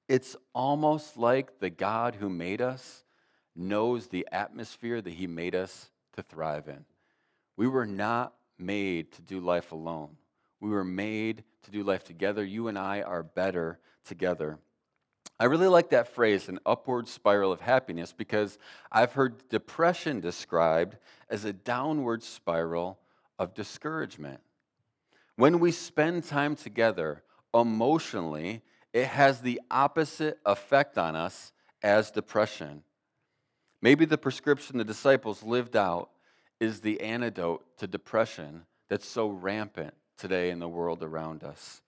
It's 0.09 0.37
almost 0.55 1.17
like 1.17 1.59
the 1.59 1.71
God 1.71 2.15
who 2.15 2.29
made 2.29 2.61
us 2.61 3.05
knows 3.55 4.07
the 4.07 4.27
atmosphere 4.31 5.01
that 5.01 5.15
He 5.15 5.27
made 5.27 5.55
us 5.55 5.91
to 6.15 6.23
thrive 6.23 6.69
in. 6.69 6.85
We 7.57 7.67
were 7.67 7.87
not 7.87 8.35
made 8.59 9.13
to 9.13 9.23
do 9.23 9.41
life 9.41 9.73
alone. 9.73 10.17
We 10.61 10.71
were 10.71 10.85
made 10.85 11.43
to 11.65 11.71
do 11.71 11.83
life 11.83 12.05
together. 12.05 12.45
You 12.45 12.69
and 12.69 12.79
I 12.79 13.03
are 13.03 13.23
better 13.23 13.79
together. 14.05 14.59
I 15.39 15.45
really 15.45 15.67
like 15.67 15.91
that 15.91 16.09
phrase, 16.09 16.49
an 16.49 16.61
upward 16.65 17.09
spiral 17.09 17.53
of 17.53 17.61
happiness, 17.61 18.13
because 18.13 18.59
I've 18.91 19.13
heard 19.13 19.49
depression 19.49 20.21
described 20.21 20.97
as 21.29 21.45
a 21.45 21.53
downward 21.53 22.23
spiral 22.23 22.99
of 23.39 23.53
discouragement. 23.53 24.41
When 25.35 25.59
we 25.59 25.73
spend 25.73 26.25
time 26.25 26.57
together 26.57 27.23
emotionally, 27.53 28.63
it 28.97 29.09
has 29.09 29.43
the 29.43 29.61
opposite 29.71 30.39
effect 30.47 30.97
on 30.97 31.15
us 31.15 31.53
as 31.83 32.11
depression. 32.11 32.83
Maybe 33.83 34.07
the 34.07 34.17
prescription 34.17 34.79
the 34.79 34.85
disciples 34.85 35.43
lived 35.43 35.77
out 35.77 36.09
is 36.61 36.81
the 36.81 37.03
antidote 37.03 37.63
to 37.77 37.87
depression 37.87 38.63
that's 38.89 39.07
so 39.07 39.29
rampant 39.29 39.93
today 40.17 40.49
in 40.49 40.61
the 40.61 40.69
world 40.69 41.03
around 41.03 41.45
us. 41.45 41.83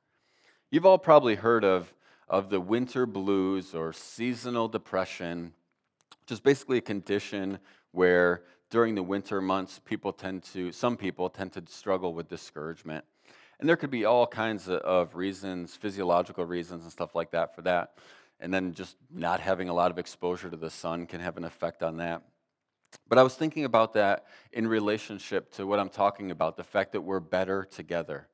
You've 0.70 0.84
all 0.84 0.98
probably 0.98 1.36
heard 1.36 1.64
of, 1.64 1.94
of 2.28 2.50
the 2.50 2.60
winter 2.60 3.06
blues 3.06 3.74
or 3.74 3.94
seasonal 3.94 4.68
depression, 4.68 5.54
which 6.20 6.32
is 6.32 6.40
basically 6.40 6.76
a 6.76 6.82
condition 6.82 7.58
where 7.92 8.42
during 8.68 8.94
the 8.94 9.02
winter 9.02 9.40
months, 9.40 9.80
people 9.82 10.12
tend 10.12 10.42
to, 10.52 10.72
some 10.72 10.94
people 10.94 11.30
tend 11.30 11.54
to 11.54 11.62
struggle 11.68 12.12
with 12.12 12.28
discouragement. 12.28 13.02
And 13.60 13.68
there 13.68 13.76
could 13.76 13.90
be 13.90 14.04
all 14.04 14.26
kinds 14.26 14.68
of 14.68 15.16
reasons, 15.16 15.74
physiological 15.74 16.44
reasons 16.44 16.84
and 16.84 16.92
stuff 16.92 17.14
like 17.14 17.32
that 17.32 17.54
for 17.54 17.62
that. 17.62 17.94
And 18.40 18.54
then 18.54 18.72
just 18.72 18.96
not 19.10 19.40
having 19.40 19.68
a 19.68 19.74
lot 19.74 19.90
of 19.90 19.98
exposure 19.98 20.48
to 20.48 20.56
the 20.56 20.70
sun 20.70 21.06
can 21.06 21.20
have 21.20 21.36
an 21.36 21.44
effect 21.44 21.82
on 21.82 21.96
that. 21.96 22.22
But 23.08 23.18
I 23.18 23.22
was 23.22 23.34
thinking 23.34 23.64
about 23.64 23.94
that 23.94 24.26
in 24.52 24.66
relationship 24.66 25.52
to 25.54 25.66
what 25.66 25.78
I'm 25.78 25.88
talking 25.88 26.30
about 26.30 26.56
the 26.56 26.64
fact 26.64 26.92
that 26.92 27.00
we're 27.00 27.20
better 27.20 27.64
together. 27.64 28.28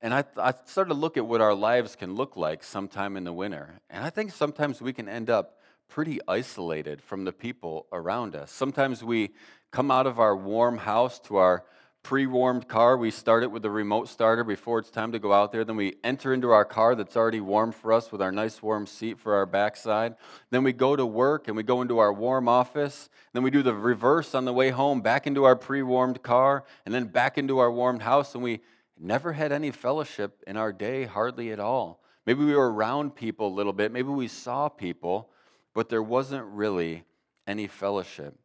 And 0.00 0.14
I, 0.14 0.24
I 0.36 0.54
started 0.64 0.90
to 0.90 0.94
look 0.94 1.16
at 1.16 1.26
what 1.26 1.40
our 1.40 1.54
lives 1.54 1.96
can 1.96 2.14
look 2.14 2.36
like 2.36 2.62
sometime 2.62 3.16
in 3.16 3.24
the 3.24 3.32
winter. 3.32 3.80
And 3.90 4.04
I 4.04 4.10
think 4.10 4.32
sometimes 4.32 4.80
we 4.80 4.92
can 4.92 5.08
end 5.08 5.28
up 5.28 5.58
pretty 5.88 6.20
isolated 6.26 7.02
from 7.02 7.24
the 7.24 7.32
people 7.32 7.86
around 7.92 8.34
us. 8.34 8.50
Sometimes 8.50 9.02
we 9.04 9.30
come 9.72 9.90
out 9.90 10.06
of 10.06 10.18
our 10.18 10.36
warm 10.36 10.78
house 10.78 11.18
to 11.20 11.36
our 11.36 11.64
pre 12.02 12.26
warmed 12.26 12.66
car. 12.66 12.96
We 12.96 13.10
start 13.10 13.42
it 13.42 13.50
with 13.50 13.62
the 13.62 13.70
remote 13.70 14.08
starter 14.08 14.44
before 14.44 14.78
it's 14.78 14.90
time 14.90 15.12
to 15.12 15.18
go 15.18 15.32
out 15.32 15.52
there. 15.52 15.64
Then 15.64 15.76
we 15.76 15.96
enter 16.02 16.32
into 16.32 16.50
our 16.50 16.64
car 16.64 16.94
that's 16.94 17.16
already 17.16 17.40
warm 17.40 17.72
for 17.72 17.92
us 17.92 18.10
with 18.10 18.22
our 18.22 18.32
nice 18.32 18.62
warm 18.62 18.86
seat 18.86 19.18
for 19.18 19.34
our 19.34 19.46
backside. 19.46 20.16
Then 20.50 20.64
we 20.64 20.72
go 20.72 20.96
to 20.96 21.06
work 21.06 21.48
and 21.48 21.56
we 21.56 21.62
go 21.62 21.82
into 21.82 21.98
our 21.98 22.12
warm 22.12 22.48
office. 22.48 23.08
Then 23.32 23.42
we 23.42 23.50
do 23.50 23.62
the 23.62 23.74
reverse 23.74 24.34
on 24.34 24.44
the 24.44 24.52
way 24.52 24.70
home, 24.70 25.00
back 25.00 25.26
into 25.26 25.44
our 25.44 25.56
pre 25.56 25.82
warmed 25.82 26.22
car, 26.22 26.64
and 26.84 26.94
then 26.94 27.06
back 27.06 27.38
into 27.38 27.58
our 27.58 27.70
warmed 27.70 28.02
house. 28.02 28.34
And 28.34 28.42
we 28.42 28.60
never 28.98 29.32
had 29.32 29.52
any 29.52 29.70
fellowship 29.70 30.42
in 30.46 30.56
our 30.56 30.72
day, 30.72 31.04
hardly 31.04 31.52
at 31.52 31.60
all. 31.60 32.02
Maybe 32.26 32.44
we 32.44 32.54
were 32.54 32.72
around 32.72 33.14
people 33.14 33.48
a 33.48 33.54
little 33.54 33.72
bit. 33.72 33.92
Maybe 33.92 34.08
we 34.08 34.28
saw 34.28 34.68
people, 34.68 35.30
but 35.74 35.88
there 35.88 36.02
wasn't 36.02 36.44
really 36.46 37.04
any 37.46 37.66
fellowship. 37.66 38.36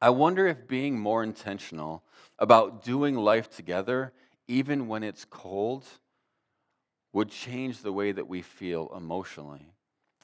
I 0.00 0.10
wonder 0.10 0.46
if 0.46 0.68
being 0.68 0.98
more 0.98 1.22
intentional 1.22 2.02
about 2.38 2.84
doing 2.84 3.16
life 3.16 3.48
together, 3.50 4.12
even 4.48 4.88
when 4.88 5.02
it's 5.02 5.24
cold, 5.24 5.84
would 7.12 7.30
change 7.30 7.80
the 7.80 7.92
way 7.92 8.12
that 8.12 8.28
we 8.28 8.42
feel 8.42 8.92
emotionally. 8.96 9.72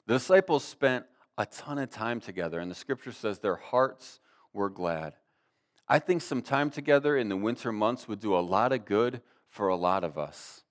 The 0.07 0.14
disciples 0.14 0.64
spent 0.64 1.07
a 1.38 1.46
ton 1.46 1.79
of 1.79 1.90
time 1.90 2.20
together, 2.20 2.61
and 2.61 2.70
the 2.70 2.75
scripture 2.75 3.12
says 3.12 3.38
their 3.38 3.57
hearts 3.57 4.20
were 4.53 4.68
glad. 4.68 5.14
I 5.88 5.99
think 5.99 6.23
some 6.23 6.42
time 6.42 6.70
together 6.70 7.16
in 7.16 7.29
the 7.29 7.37
winter 7.37 7.73
months 7.73 8.07
would 8.07 8.20
do 8.20 8.37
a 8.37 8.40
lot 8.40 8.73
of 8.73 8.85
good 8.85 9.23
for 9.49 9.68
a 9.68 9.77
lot 9.77 10.05
of 10.05 10.18
us. 10.18 10.62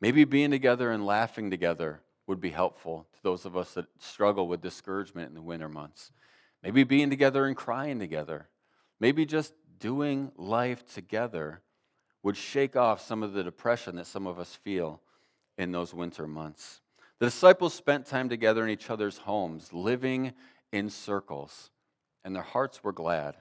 Maybe 0.00 0.24
being 0.24 0.50
together 0.50 0.90
and 0.90 1.04
laughing 1.04 1.50
together 1.50 2.00
would 2.26 2.40
be 2.40 2.50
helpful 2.50 3.06
to 3.14 3.22
those 3.22 3.44
of 3.44 3.56
us 3.56 3.74
that 3.74 3.86
struggle 3.98 4.48
with 4.48 4.62
discouragement 4.62 5.28
in 5.28 5.34
the 5.34 5.42
winter 5.42 5.68
months. 5.68 6.12
Maybe 6.62 6.84
being 6.84 7.10
together 7.10 7.46
and 7.46 7.56
crying 7.56 7.98
together. 7.98 8.48
Maybe 8.98 9.24
just 9.24 9.54
doing 9.78 10.30
life 10.36 10.84
together 10.92 11.62
would 12.22 12.36
shake 12.36 12.76
off 12.76 13.00
some 13.00 13.22
of 13.22 13.32
the 13.32 13.42
depression 13.42 13.96
that 13.96 14.06
some 14.06 14.26
of 14.26 14.38
us 14.38 14.58
feel 14.62 15.00
in 15.56 15.72
those 15.72 15.94
winter 15.94 16.26
months. 16.26 16.80
The 17.18 17.26
disciples 17.26 17.74
spent 17.74 18.06
time 18.06 18.28
together 18.28 18.62
in 18.64 18.70
each 18.70 18.90
other's 18.90 19.18
homes, 19.18 19.72
living 19.72 20.32
in 20.72 20.90
circles, 20.90 21.70
and 22.24 22.34
their 22.34 22.42
hearts 22.42 22.84
were 22.84 22.92
glad. 22.92 23.36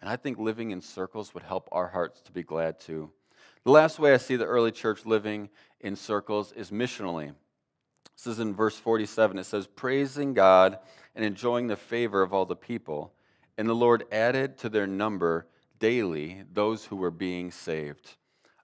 And 0.00 0.10
I 0.10 0.16
think 0.16 0.38
living 0.38 0.70
in 0.70 0.80
circles 0.80 1.32
would 1.34 1.42
help 1.42 1.68
our 1.72 1.88
hearts 1.88 2.20
to 2.22 2.32
be 2.32 2.42
glad 2.42 2.80
too. 2.80 3.10
The 3.64 3.70
last 3.70 3.98
way 3.98 4.12
I 4.12 4.18
see 4.18 4.36
the 4.36 4.44
early 4.44 4.72
church 4.72 5.06
living 5.06 5.48
in 5.80 5.96
circles 5.96 6.52
is 6.52 6.70
missionally. 6.70 7.32
This 8.16 8.26
is 8.26 8.40
in 8.40 8.54
verse 8.54 8.76
47. 8.76 9.38
It 9.38 9.44
says, 9.44 9.66
Praising 9.66 10.34
God 10.34 10.78
and 11.14 11.24
enjoying 11.24 11.66
the 11.66 11.76
favor 11.76 12.22
of 12.22 12.32
all 12.32 12.46
the 12.46 12.56
people. 12.56 13.12
And 13.56 13.68
the 13.68 13.74
Lord 13.74 14.04
added 14.10 14.58
to 14.58 14.68
their 14.68 14.86
number 14.86 15.46
daily 15.78 16.42
those 16.52 16.86
who 16.86 16.96
were 16.96 17.10
being 17.10 17.50
saved. 17.50 18.16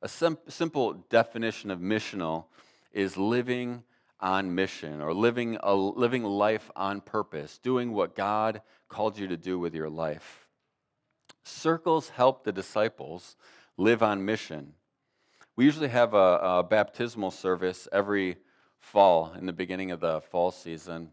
A 0.03 0.09
sim- 0.09 0.39
simple 0.49 0.95
definition 1.11 1.71
of 1.71 1.79
missional 1.79 2.47
is 2.93 3.17
living 3.17 3.85
on 4.21 4.55
mission 4.55 5.01
or 5.01 5.15
living, 5.15 5.59
a, 5.63 5.75
living 5.75 6.25
life 6.25 6.71
on 6.77 7.01
purpose, 7.01 7.59
doing 7.59 7.93
what 7.93 8.15
God 8.17 8.63
called 8.89 9.19
you 9.19 9.29
to 9.29 9.37
do 9.37 9.59
with 9.59 9.75
your 9.75 9.89
life. 9.89 10.47
Circles 11.45 12.11
help 12.11 12.45
the 12.45 12.53
disciples 12.53 13.37
live 13.77 14.03
on 14.03 14.25
mission. 14.25 14.75
We 15.57 15.65
usually 15.65 15.89
have 15.89 16.15
a, 16.15 16.39
a 16.43 16.67
baptismal 16.69 17.31
service 17.31 17.89
every 17.93 18.37
fall 18.79 19.33
in 19.39 19.47
the 19.47 19.53
beginning 19.53 19.91
of 19.91 20.01
the 20.01 20.21
fall 20.21 20.51
season. 20.51 21.11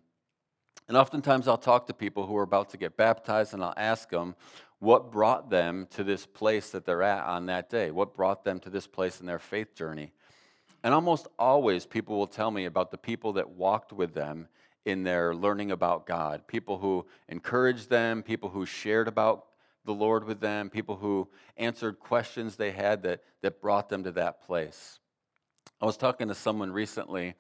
And 0.87 0.95
oftentimes 0.95 1.47
I'll 1.47 1.57
talk 1.57 1.87
to 1.87 1.93
people 1.93 2.25
who 2.25 2.37
are 2.37 2.43
about 2.43 2.69
to 2.69 2.77
get 2.77 2.95
baptized 2.95 3.53
and 3.53 3.63
I'll 3.63 3.73
ask 3.75 4.09
them 4.09 4.35
what 4.79 5.11
brought 5.11 5.49
them 5.49 5.87
to 5.91 6.03
this 6.03 6.25
place 6.25 6.69
that 6.69 6.85
they're 6.85 7.03
at 7.03 7.25
on 7.25 7.47
that 7.47 7.69
day. 7.69 7.91
What 7.91 8.15
brought 8.15 8.43
them 8.43 8.59
to 8.61 8.69
this 8.69 8.87
place 8.87 9.19
in 9.19 9.25
their 9.25 9.39
faith 9.39 9.75
journey? 9.75 10.11
And 10.83 10.93
almost 10.93 11.27
always 11.37 11.85
people 11.85 12.17
will 12.17 12.27
tell 12.27 12.51
me 12.51 12.65
about 12.65 12.91
the 12.91 12.97
people 12.97 13.33
that 13.33 13.49
walked 13.49 13.91
with 13.91 14.13
them 14.13 14.47
in 14.85 15.03
their 15.03 15.35
learning 15.35 15.71
about 15.71 16.05
God, 16.05 16.47
people 16.47 16.77
who 16.77 17.05
encouraged 17.27 17.89
them, 17.89 18.23
people 18.23 18.49
who 18.49 18.65
shared 18.65 19.09
about 19.09 19.47
the 19.83 19.93
Lord 19.93 20.23
with 20.23 20.39
them, 20.39 20.69
people 20.69 20.95
who 20.95 21.27
answered 21.57 21.99
questions 21.99 22.55
they 22.55 22.71
had 22.71 23.03
that, 23.03 23.21
that 23.41 23.59
brought 23.59 23.89
them 23.89 24.03
to 24.03 24.11
that 24.11 24.45
place. 24.45 24.99
I 25.81 25.85
was 25.85 25.97
talking 25.97 26.29
to 26.29 26.35
someone 26.35 26.71
recently 26.71 27.35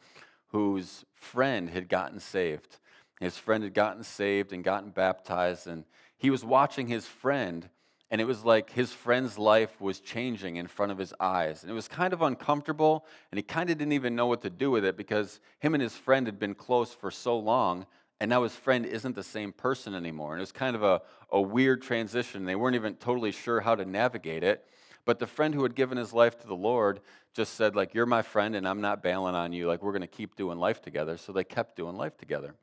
whose 0.47 1.05
friend 1.13 1.69
had 1.69 1.87
gotten 1.87 2.19
saved. 2.19 2.79
His 3.19 3.37
friend 3.37 3.63
had 3.63 3.73
gotten 3.73 4.03
saved 4.03 4.53
and 4.53 4.63
gotten 4.63 4.91
baptized, 4.91 5.67
and 5.67 5.85
he 6.17 6.29
was 6.29 6.45
watching 6.45 6.87
his 6.87 7.05
friend, 7.05 7.67
and 8.11 8.21
it 8.21 8.25
was 8.25 8.43
like 8.43 8.69
his 8.69 8.91
friend's 8.91 9.37
life 9.37 9.81
was 9.81 9.99
changing 9.99 10.55
in 10.57 10.67
front 10.67 10.91
of 10.91 10.97
his 10.97 11.13
eyes. 11.19 11.63
And 11.63 11.71
it 11.71 11.75
was 11.75 11.87
kind 11.87 12.13
of 12.13 12.21
uncomfortable, 12.21 13.05
and 13.31 13.37
he 13.37 13.43
kind 13.43 13.69
of 13.69 13.77
didn't 13.77 13.93
even 13.93 14.15
know 14.15 14.27
what 14.27 14.41
to 14.43 14.49
do 14.49 14.71
with 14.71 14.85
it 14.85 14.97
because 14.97 15.39
him 15.59 15.73
and 15.73 15.81
his 15.81 15.95
friend 15.95 16.27
had 16.27 16.39
been 16.39 16.53
close 16.53 16.93
for 16.93 17.11
so 17.11 17.37
long, 17.37 17.85
and 18.19 18.29
now 18.29 18.43
his 18.43 18.55
friend 18.55 18.85
isn't 18.85 19.15
the 19.15 19.23
same 19.23 19.51
person 19.51 19.93
anymore. 19.93 20.33
And 20.33 20.39
it 20.39 20.41
was 20.41 20.51
kind 20.51 20.75
of 20.75 20.83
a, 20.83 21.01
a 21.31 21.41
weird 21.41 21.81
transition. 21.81 22.45
They 22.45 22.55
weren't 22.55 22.75
even 22.75 22.95
totally 22.95 23.31
sure 23.31 23.61
how 23.61 23.75
to 23.75 23.85
navigate 23.85 24.43
it. 24.43 24.65
But 25.05 25.19
the 25.19 25.27
friend 25.27 25.53
who 25.53 25.63
had 25.63 25.75
given 25.75 25.97
his 25.97 26.13
life 26.13 26.37
to 26.41 26.47
the 26.47 26.55
Lord 26.55 26.99
just 27.33 27.53
said, 27.53 27.75
like, 27.75 27.93
you're 27.93 28.05
my 28.05 28.23
friend 28.23 28.55
and 28.55 28.67
I'm 28.67 28.81
not 28.81 29.01
bailing 29.01 29.35
on 29.35 29.53
you. 29.53 29.67
Like, 29.67 29.81
we're 29.81 29.91
going 29.91 30.01
to 30.01 30.07
keep 30.07 30.35
doing 30.35 30.57
life 30.57 30.81
together. 30.81 31.15
So 31.17 31.31
they 31.31 31.43
kept 31.43 31.77
doing 31.77 31.95
life 31.95 32.17
together. 32.17 32.55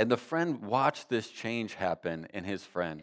And 0.00 0.10
the 0.10 0.16
friend 0.16 0.62
watched 0.62 1.10
this 1.10 1.28
change 1.28 1.74
happen 1.74 2.26
in 2.32 2.44
his 2.44 2.64
friend. 2.64 3.02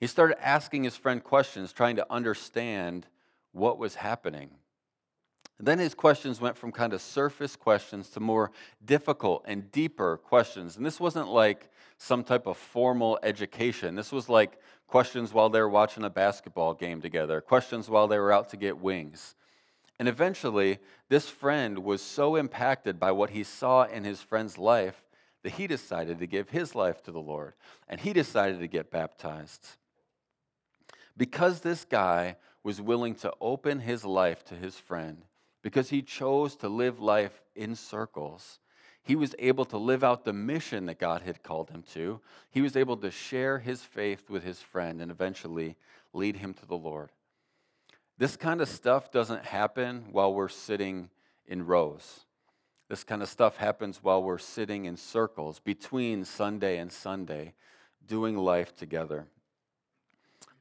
He 0.00 0.08
started 0.08 0.44
asking 0.44 0.82
his 0.82 0.96
friend 0.96 1.22
questions, 1.22 1.72
trying 1.72 1.94
to 1.94 2.06
understand 2.12 3.06
what 3.52 3.78
was 3.78 3.94
happening. 3.94 4.50
And 5.58 5.68
then 5.68 5.78
his 5.78 5.94
questions 5.94 6.40
went 6.40 6.56
from 6.56 6.72
kind 6.72 6.92
of 6.92 7.00
surface 7.00 7.54
questions 7.54 8.08
to 8.10 8.20
more 8.20 8.50
difficult 8.84 9.44
and 9.46 9.70
deeper 9.70 10.16
questions. 10.16 10.76
And 10.76 10.84
this 10.84 10.98
wasn't 10.98 11.28
like 11.28 11.70
some 11.98 12.24
type 12.24 12.48
of 12.48 12.56
formal 12.56 13.20
education. 13.22 13.94
This 13.94 14.10
was 14.10 14.28
like 14.28 14.58
questions 14.88 15.32
while 15.32 15.50
they 15.50 15.60
were 15.60 15.68
watching 15.68 16.02
a 16.02 16.10
basketball 16.10 16.74
game 16.74 17.00
together, 17.00 17.40
questions 17.40 17.88
while 17.88 18.08
they 18.08 18.18
were 18.18 18.32
out 18.32 18.48
to 18.48 18.56
get 18.56 18.80
wings. 18.80 19.36
And 20.00 20.08
eventually, 20.08 20.80
this 21.10 21.28
friend 21.28 21.78
was 21.78 22.02
so 22.02 22.34
impacted 22.34 22.98
by 22.98 23.12
what 23.12 23.30
he 23.30 23.44
saw 23.44 23.84
in 23.84 24.02
his 24.02 24.20
friend's 24.20 24.58
life 24.58 25.04
that 25.42 25.52
he 25.52 25.66
decided 25.66 26.18
to 26.18 26.26
give 26.26 26.50
his 26.50 26.74
life 26.74 27.02
to 27.04 27.12
the 27.12 27.20
Lord 27.20 27.54
and 27.88 28.00
he 28.00 28.12
decided 28.12 28.60
to 28.60 28.66
get 28.66 28.90
baptized. 28.90 29.66
Because 31.16 31.60
this 31.60 31.84
guy 31.84 32.36
was 32.62 32.80
willing 32.80 33.14
to 33.16 33.32
open 33.40 33.80
his 33.80 34.04
life 34.04 34.44
to 34.46 34.54
his 34.54 34.76
friend, 34.76 35.24
because 35.62 35.90
he 35.90 36.02
chose 36.02 36.54
to 36.56 36.68
live 36.68 37.00
life 37.00 37.42
in 37.56 37.74
circles, 37.74 38.60
he 39.02 39.16
was 39.16 39.34
able 39.38 39.64
to 39.64 39.78
live 39.78 40.04
out 40.04 40.24
the 40.24 40.32
mission 40.32 40.84
that 40.86 40.98
God 40.98 41.22
had 41.22 41.42
called 41.42 41.70
him 41.70 41.82
to. 41.94 42.20
He 42.50 42.60
was 42.60 42.76
able 42.76 42.98
to 42.98 43.10
share 43.10 43.58
his 43.58 43.80
faith 43.80 44.28
with 44.28 44.44
his 44.44 44.60
friend 44.60 45.00
and 45.00 45.10
eventually 45.10 45.76
lead 46.12 46.36
him 46.36 46.52
to 46.54 46.66
the 46.66 46.76
Lord. 46.76 47.10
This 48.18 48.36
kind 48.36 48.60
of 48.60 48.68
stuff 48.68 49.10
doesn't 49.10 49.46
happen 49.46 50.06
while 50.10 50.34
we're 50.34 50.48
sitting 50.48 51.08
in 51.46 51.64
rows. 51.64 52.26
This 52.88 53.04
kind 53.04 53.22
of 53.22 53.28
stuff 53.28 53.56
happens 53.58 54.02
while 54.02 54.22
we're 54.22 54.38
sitting 54.38 54.86
in 54.86 54.96
circles 54.96 55.60
between 55.60 56.24
Sunday 56.24 56.78
and 56.78 56.90
Sunday, 56.90 57.52
doing 58.06 58.36
life 58.36 58.74
together. 58.74 59.26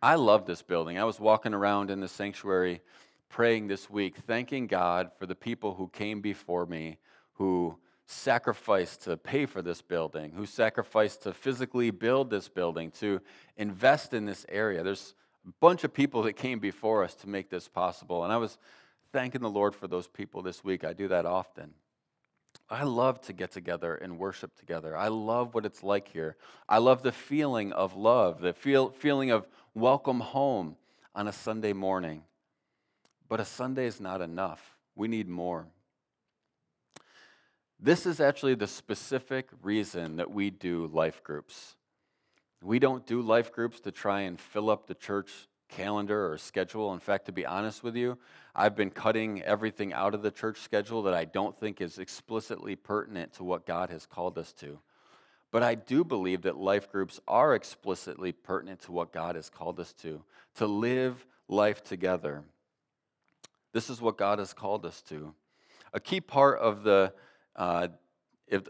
I 0.02 0.16
love 0.16 0.46
this 0.46 0.62
building. 0.62 1.00
I 1.00 1.06
was 1.06 1.20
walking 1.20 1.54
around 1.54 1.90
in 1.90 2.02
the 2.02 2.08
sanctuary 2.08 2.82
praying 3.30 3.68
this 3.68 3.90
week, 3.90 4.18
thanking 4.28 4.68
God 4.68 5.12
for 5.18 5.26
the 5.26 5.36
people 5.36 5.74
who 5.74 5.88
came 5.88 6.22
before 6.22 6.66
me, 6.66 6.98
who 7.34 7.78
sacrificed 8.06 9.04
to 9.04 9.18
pay 9.18 9.46
for 9.46 9.62
this 9.62 9.82
building, 9.82 10.32
who 10.32 10.46
sacrificed 10.46 11.24
to 11.24 11.34
physically 11.34 11.92
build 11.92 12.30
this 12.30 12.48
building, 12.48 12.92
to 12.92 13.22
invest 13.58 14.14
in 14.14 14.26
this 14.26 14.46
area. 14.50 14.84
There's 14.84 15.14
a 15.48 15.52
bunch 15.60 15.84
of 15.84 15.94
people 15.94 16.24
that 16.24 16.34
came 16.34 16.60
before 16.60 17.04
us 17.04 17.16
to 17.16 17.30
make 17.30 17.50
this 17.50 17.68
possible. 17.68 18.24
And 18.24 18.32
I 18.32 18.38
was 18.38 18.58
thanking 19.12 19.42
the 19.42 19.50
Lord 19.50 19.76
for 19.76 19.88
those 19.88 20.08
people 20.08 20.42
this 20.42 20.64
week. 20.64 20.84
I 20.84 20.94
do 20.94 21.08
that 21.08 21.26
often. 21.26 21.74
I 22.70 22.84
love 22.84 23.22
to 23.22 23.34
get 23.34 23.52
together 23.52 23.96
and 23.96 24.20
worship 24.20 24.56
together. 24.58 24.96
I 24.96 25.08
love 25.08 25.54
what 25.54 25.66
it's 25.66 25.84
like 25.84 26.10
here. 26.10 26.36
I 26.68 26.80
love 26.80 27.02
the 27.02 27.14
feeling 27.14 27.72
of 27.72 27.96
love, 27.96 28.42
the 28.42 28.54
feel, 28.54 28.90
feeling 28.90 29.32
of 29.32 29.48
welcome 29.74 30.20
home 30.20 30.76
on 31.16 31.28
a 31.28 31.34
Sunday 31.34 31.72
morning. 31.72 32.24
But 33.30 33.40
a 33.40 33.46
Sunday 33.46 33.86
is 33.86 34.02
not 34.02 34.22
enough. 34.22 34.76
We 34.96 35.08
need 35.08 35.30
more. 35.30 35.68
This 37.80 38.06
is 38.06 38.20
actually 38.20 38.56
the 38.56 38.68
specific 38.68 39.50
reason 39.62 40.18
that 40.18 40.32
we 40.32 40.50
do 40.50 40.88
life 40.88 41.24
groups. 41.24 41.76
We 42.62 42.80
don't 42.80 43.06
do 43.06 43.22
life 43.22 43.52
groups 43.54 43.80
to 43.82 43.92
try 43.92 44.22
and 44.22 44.40
fill 44.40 44.70
up 44.70 44.88
the 44.88 44.96
church 44.96 45.48
calendar 45.70 46.32
or 46.32 46.38
schedule. 46.38 46.94
In 46.94 47.00
fact, 47.00 47.26
to 47.26 47.32
be 47.32 47.46
honest 47.46 47.84
with 47.84 47.96
you, 47.96 48.18
I've 48.56 48.76
been 48.76 48.90
cutting 48.90 49.42
everything 49.44 49.94
out 49.94 50.14
of 50.14 50.22
the 50.22 50.32
church 50.32 50.60
schedule 50.60 51.04
that 51.04 51.14
I 51.14 51.26
don't 51.26 51.58
think 51.58 51.82
is 51.82 52.00
explicitly 52.00 52.76
pertinent 52.76 53.34
to 53.34 53.44
what 53.44 53.66
God 53.66 53.90
has 53.90 54.06
called 54.06 54.38
us 54.38 54.54
to. 54.54 54.80
But 55.52 55.64
I 55.64 55.76
do 55.76 56.04
believe 56.04 56.42
that 56.44 56.58
life 56.58 56.92
groups 56.92 57.20
are 57.28 57.56
explicitly 57.56 58.32
pertinent 58.32 58.82
to 58.82 58.92
what 58.92 59.14
God 59.14 59.36
has 59.36 59.50
called 59.50 59.80
us 59.80 59.94
to, 60.02 60.24
to 60.56 60.68
live 60.68 61.26
life 61.48 61.84
together. 61.84 62.44
This 63.74 63.90
is 63.90 64.02
what 64.02 64.18
God 64.18 64.40
has 64.40 64.54
called 64.54 64.86
us 64.86 65.02
to. 65.04 65.34
A 65.94 66.00
key 66.00 66.20
part 66.20 66.60
of 66.60 66.84
the 66.84 67.14
uh, 67.56 67.88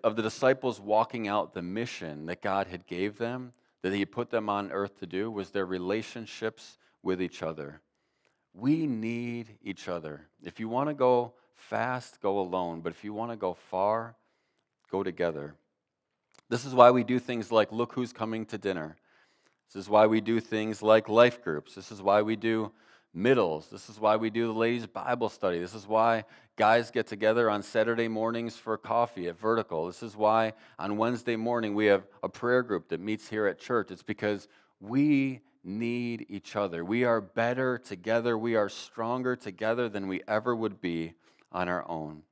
of 0.03 0.15
the 0.15 0.21
disciples 0.21 0.79
walking 0.79 1.27
out 1.27 1.53
the 1.53 1.61
mission 1.61 2.25
that 2.25 2.41
God 2.41 2.67
had 2.67 2.87
gave 2.87 3.17
them, 3.17 3.53
that 3.83 3.93
He 3.93 4.05
put 4.05 4.29
them 4.29 4.49
on 4.49 4.71
earth 4.71 4.99
to 4.99 5.05
do, 5.05 5.29
was 5.29 5.51
their 5.51 5.65
relationships 5.65 6.77
with 7.07 7.21
each 7.21 7.41
other. 7.41 7.79
We 8.53 8.85
need 8.85 9.57
each 9.63 9.87
other. 9.87 10.27
If 10.43 10.59
you 10.59 10.67
want 10.67 10.89
to 10.89 10.93
go 10.93 11.33
fast, 11.55 12.21
go 12.21 12.37
alone. 12.39 12.81
But 12.81 12.91
if 12.91 13.01
you 13.05 13.13
want 13.13 13.31
to 13.31 13.37
go 13.37 13.53
far, 13.53 14.17
go 14.91 15.03
together. 15.03 15.55
This 16.49 16.65
is 16.65 16.75
why 16.75 16.91
we 16.91 17.05
do 17.05 17.17
things 17.17 17.49
like 17.49 17.71
Look 17.71 17.93
Who's 17.93 18.11
Coming 18.11 18.45
to 18.47 18.57
Dinner. 18.57 18.97
This 19.67 19.81
is 19.81 19.89
why 19.89 20.05
we 20.05 20.19
do 20.19 20.41
things 20.41 20.83
like 20.83 21.07
life 21.07 21.41
groups. 21.41 21.73
This 21.73 21.93
is 21.93 22.01
why 22.01 22.21
we 22.23 22.35
do 22.35 22.73
middles. 23.13 23.69
This 23.69 23.89
is 23.89 24.01
why 24.01 24.17
we 24.17 24.29
do 24.29 24.47
the 24.47 24.59
ladies' 24.59 24.85
Bible 24.85 25.29
study. 25.29 25.59
This 25.59 25.73
is 25.73 25.87
why 25.87 26.25
guys 26.57 26.91
get 26.91 27.07
together 27.07 27.49
on 27.49 27.63
Saturday 27.63 28.09
mornings 28.09 28.57
for 28.57 28.77
coffee 28.77 29.29
at 29.29 29.39
Vertical. 29.39 29.87
This 29.87 30.03
is 30.03 30.17
why 30.17 30.51
on 30.77 30.97
Wednesday 30.97 31.37
morning 31.37 31.73
we 31.73 31.85
have 31.85 32.05
a 32.21 32.27
prayer 32.27 32.63
group 32.63 32.89
that 32.89 32.99
meets 32.99 33.29
here 33.29 33.47
at 33.47 33.59
church. 33.59 33.91
It's 33.91 34.03
because 34.03 34.49
we 34.81 35.39
need 35.67 36.25
each 36.29 36.55
other. 36.55 36.83
We 36.83 37.03
are 37.03 37.21
better 37.21 37.77
together. 37.77 38.35
We 38.37 38.55
are 38.55 38.69
stronger 38.69 39.35
together 39.35 39.89
than 39.89 40.07
we 40.07 40.23
ever 40.27 40.55
would 40.55 40.81
be 40.81 41.13
on 41.51 41.69
our 41.69 41.87
own. 41.89 42.23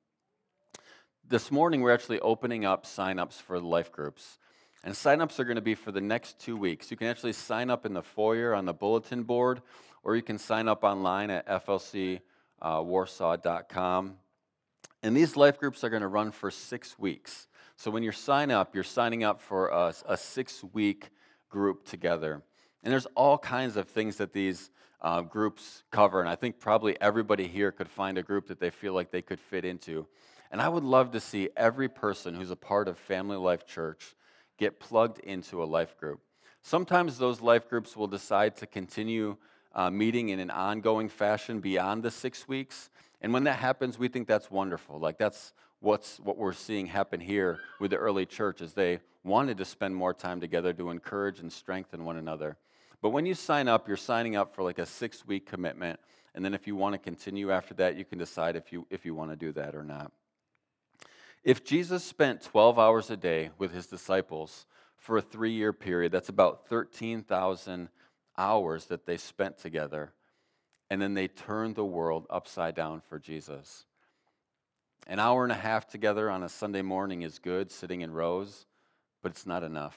This 1.28 1.52
morning 1.52 1.82
we're 1.82 1.94
actually 1.94 2.22
opening 2.22 2.66
up 2.66 2.86
signups 2.86 3.42
for 3.42 3.60
life 3.60 3.92
groups. 3.92 4.38
And 4.84 4.94
signups 4.94 5.40
are 5.40 5.44
going 5.44 5.56
to 5.56 5.62
be 5.62 5.74
for 5.76 5.92
the 5.92 6.02
next 6.02 6.40
two 6.40 6.56
weeks. 6.56 6.92
You 6.92 6.98
can 6.98 7.08
actually 7.08 7.34
sign 7.34 7.72
up 7.72 7.86
in 7.86 7.94
the 7.94 8.04
foyer 8.04 8.54
on 8.54 8.66
the 8.66 8.74
bulletin 8.74 9.24
board, 9.24 9.62
or 10.04 10.16
you 10.16 10.22
can 10.22 10.38
sign 10.38 10.68
up 10.68 10.84
online 10.84 11.32
at 11.32 11.48
flcwarsaw.com. 11.48 14.08
Uh, 14.08 14.12
and 15.02 15.18
these 15.18 15.36
life 15.36 15.60
groups 15.60 15.84
are 15.84 15.90
going 15.90 16.04
to 16.04 16.08
run 16.08 16.32
for 16.32 16.52
six 16.52 17.00
weeks. 17.00 17.48
So 17.76 17.90
when 17.92 18.04
you 18.04 18.12
sign 18.12 18.52
up, 18.52 18.76
you're 18.76 18.84
signing 18.84 19.24
up 19.24 19.42
for 19.42 19.70
a, 19.70 19.96
a 20.08 20.18
six 20.18 20.64
week 20.74 21.10
group 21.50 21.86
together. 21.86 22.44
And 22.86 22.92
there's 22.92 23.08
all 23.16 23.40
kinds 23.40 23.78
of 23.78 23.90
things 23.90 24.18
that 24.18 24.32
these 24.32 24.70
uh, 25.02 25.22
groups 25.22 25.84
cover. 25.90 26.20
And 26.22 26.30
I 26.30 26.36
think 26.36 26.60
probably 26.60 26.96
everybody 27.02 27.48
here 27.48 27.72
could 27.72 27.90
find 27.90 28.20
a 28.20 28.24
group 28.24 28.48
that 28.48 28.60
they 28.60 28.70
feel 28.70 28.94
like 28.94 29.10
they 29.10 29.24
could 29.24 29.40
fit 29.40 29.66
into. 29.66 30.06
And 30.52 30.62
I 30.62 30.70
would 30.70 30.84
love 30.84 31.12
to 31.12 31.20
see 31.20 31.50
every 31.58 31.90
person 31.90 32.36
who's 32.36 32.52
a 32.52 32.56
part 32.56 32.88
of 32.88 33.00
Family 33.00 33.38
Life 33.38 33.66
Church 33.66 34.16
get 34.60 34.80
plugged 34.80 35.18
into 35.20 35.64
a 35.64 35.66
life 35.66 35.98
group. 35.98 36.22
Sometimes 36.62 37.18
those 37.18 37.42
life 37.42 37.68
groups 37.68 37.98
will 37.98 38.08
decide 38.08 38.56
to 38.58 38.68
continue 38.68 39.36
uh, 39.74 39.90
meeting 39.90 40.30
in 40.30 40.40
an 40.40 40.52
ongoing 40.52 41.10
fashion 41.10 41.60
beyond 41.60 42.04
the 42.04 42.12
six 42.12 42.48
weeks. 42.48 42.92
And 43.20 43.34
when 43.34 43.46
that 43.46 43.58
happens, 43.58 43.98
we 43.98 44.10
think 44.10 44.28
that's 44.28 44.52
wonderful. 44.52 45.00
Like 45.00 45.18
that's 45.18 45.54
what's 45.80 46.20
what 46.20 46.38
we're 46.38 46.54
seeing 46.54 46.86
happen 46.86 47.20
here 47.20 47.60
with 47.80 47.92
the 47.92 47.98
early 47.98 48.28
church 48.28 48.62
is 48.62 48.74
they 48.74 49.00
wanted 49.24 49.58
to 49.58 49.66
spend 49.66 49.96
more 49.96 50.14
time 50.14 50.40
together 50.40 50.72
to 50.74 50.92
encourage 50.92 51.40
and 51.40 51.52
strengthen 51.52 52.06
one 52.06 52.18
another. 52.18 52.58
But 53.02 53.10
when 53.10 53.26
you 53.26 53.34
sign 53.34 53.68
up, 53.68 53.88
you're 53.88 53.98
signing 53.98 54.36
up 54.36 54.56
for 54.56 54.64
like 54.64 54.80
a 54.80 54.86
six 54.86 55.26
week 55.26 55.46
commitment. 55.46 56.00
And 56.34 56.44
then 56.44 56.54
if 56.54 56.68
you 56.68 56.76
want 56.76 56.94
to 56.94 57.00
continue 57.00 57.52
after 57.52 57.74
that, 57.76 57.96
you 57.96 58.06
can 58.06 58.18
decide 58.18 58.56
if 58.56 58.72
you, 58.72 58.86
if 58.90 59.06
you 59.06 59.16
want 59.16 59.32
to 59.32 59.38
do 59.38 59.52
that 59.54 59.76
or 59.76 59.84
not. 59.84 60.12
If 61.44 61.64
Jesus 61.64 62.04
spent 62.04 62.42
12 62.42 62.80
hours 62.80 63.10
a 63.12 63.18
day 63.18 63.52
with 63.58 63.72
his 63.72 63.88
disciples 63.88 64.66
for 64.98 65.18
a 65.18 65.22
three 65.22 65.52
year 65.52 65.72
period, 65.72 66.12
that's 66.12 66.30
about 66.30 66.68
13,000 66.68 67.90
hours 68.38 68.86
that 68.86 69.06
they 69.06 69.18
spent 69.18 69.58
together. 69.58 70.12
And 70.90 71.02
then 71.02 71.14
they 71.14 71.28
turned 71.28 71.76
the 71.76 71.86
world 71.86 72.26
upside 72.30 72.76
down 72.76 73.02
for 73.02 73.20
Jesus. 73.20 73.86
An 75.08 75.20
hour 75.20 75.44
and 75.44 75.52
a 75.52 75.56
half 75.56 75.88
together 75.88 76.30
on 76.30 76.44
a 76.44 76.50
Sunday 76.50 76.82
morning 76.82 77.22
is 77.22 77.38
good, 77.38 77.72
sitting 77.72 78.02
in 78.02 78.12
rows, 78.12 78.66
but 79.22 79.32
it's 79.32 79.46
not 79.46 79.64
enough. 79.64 79.96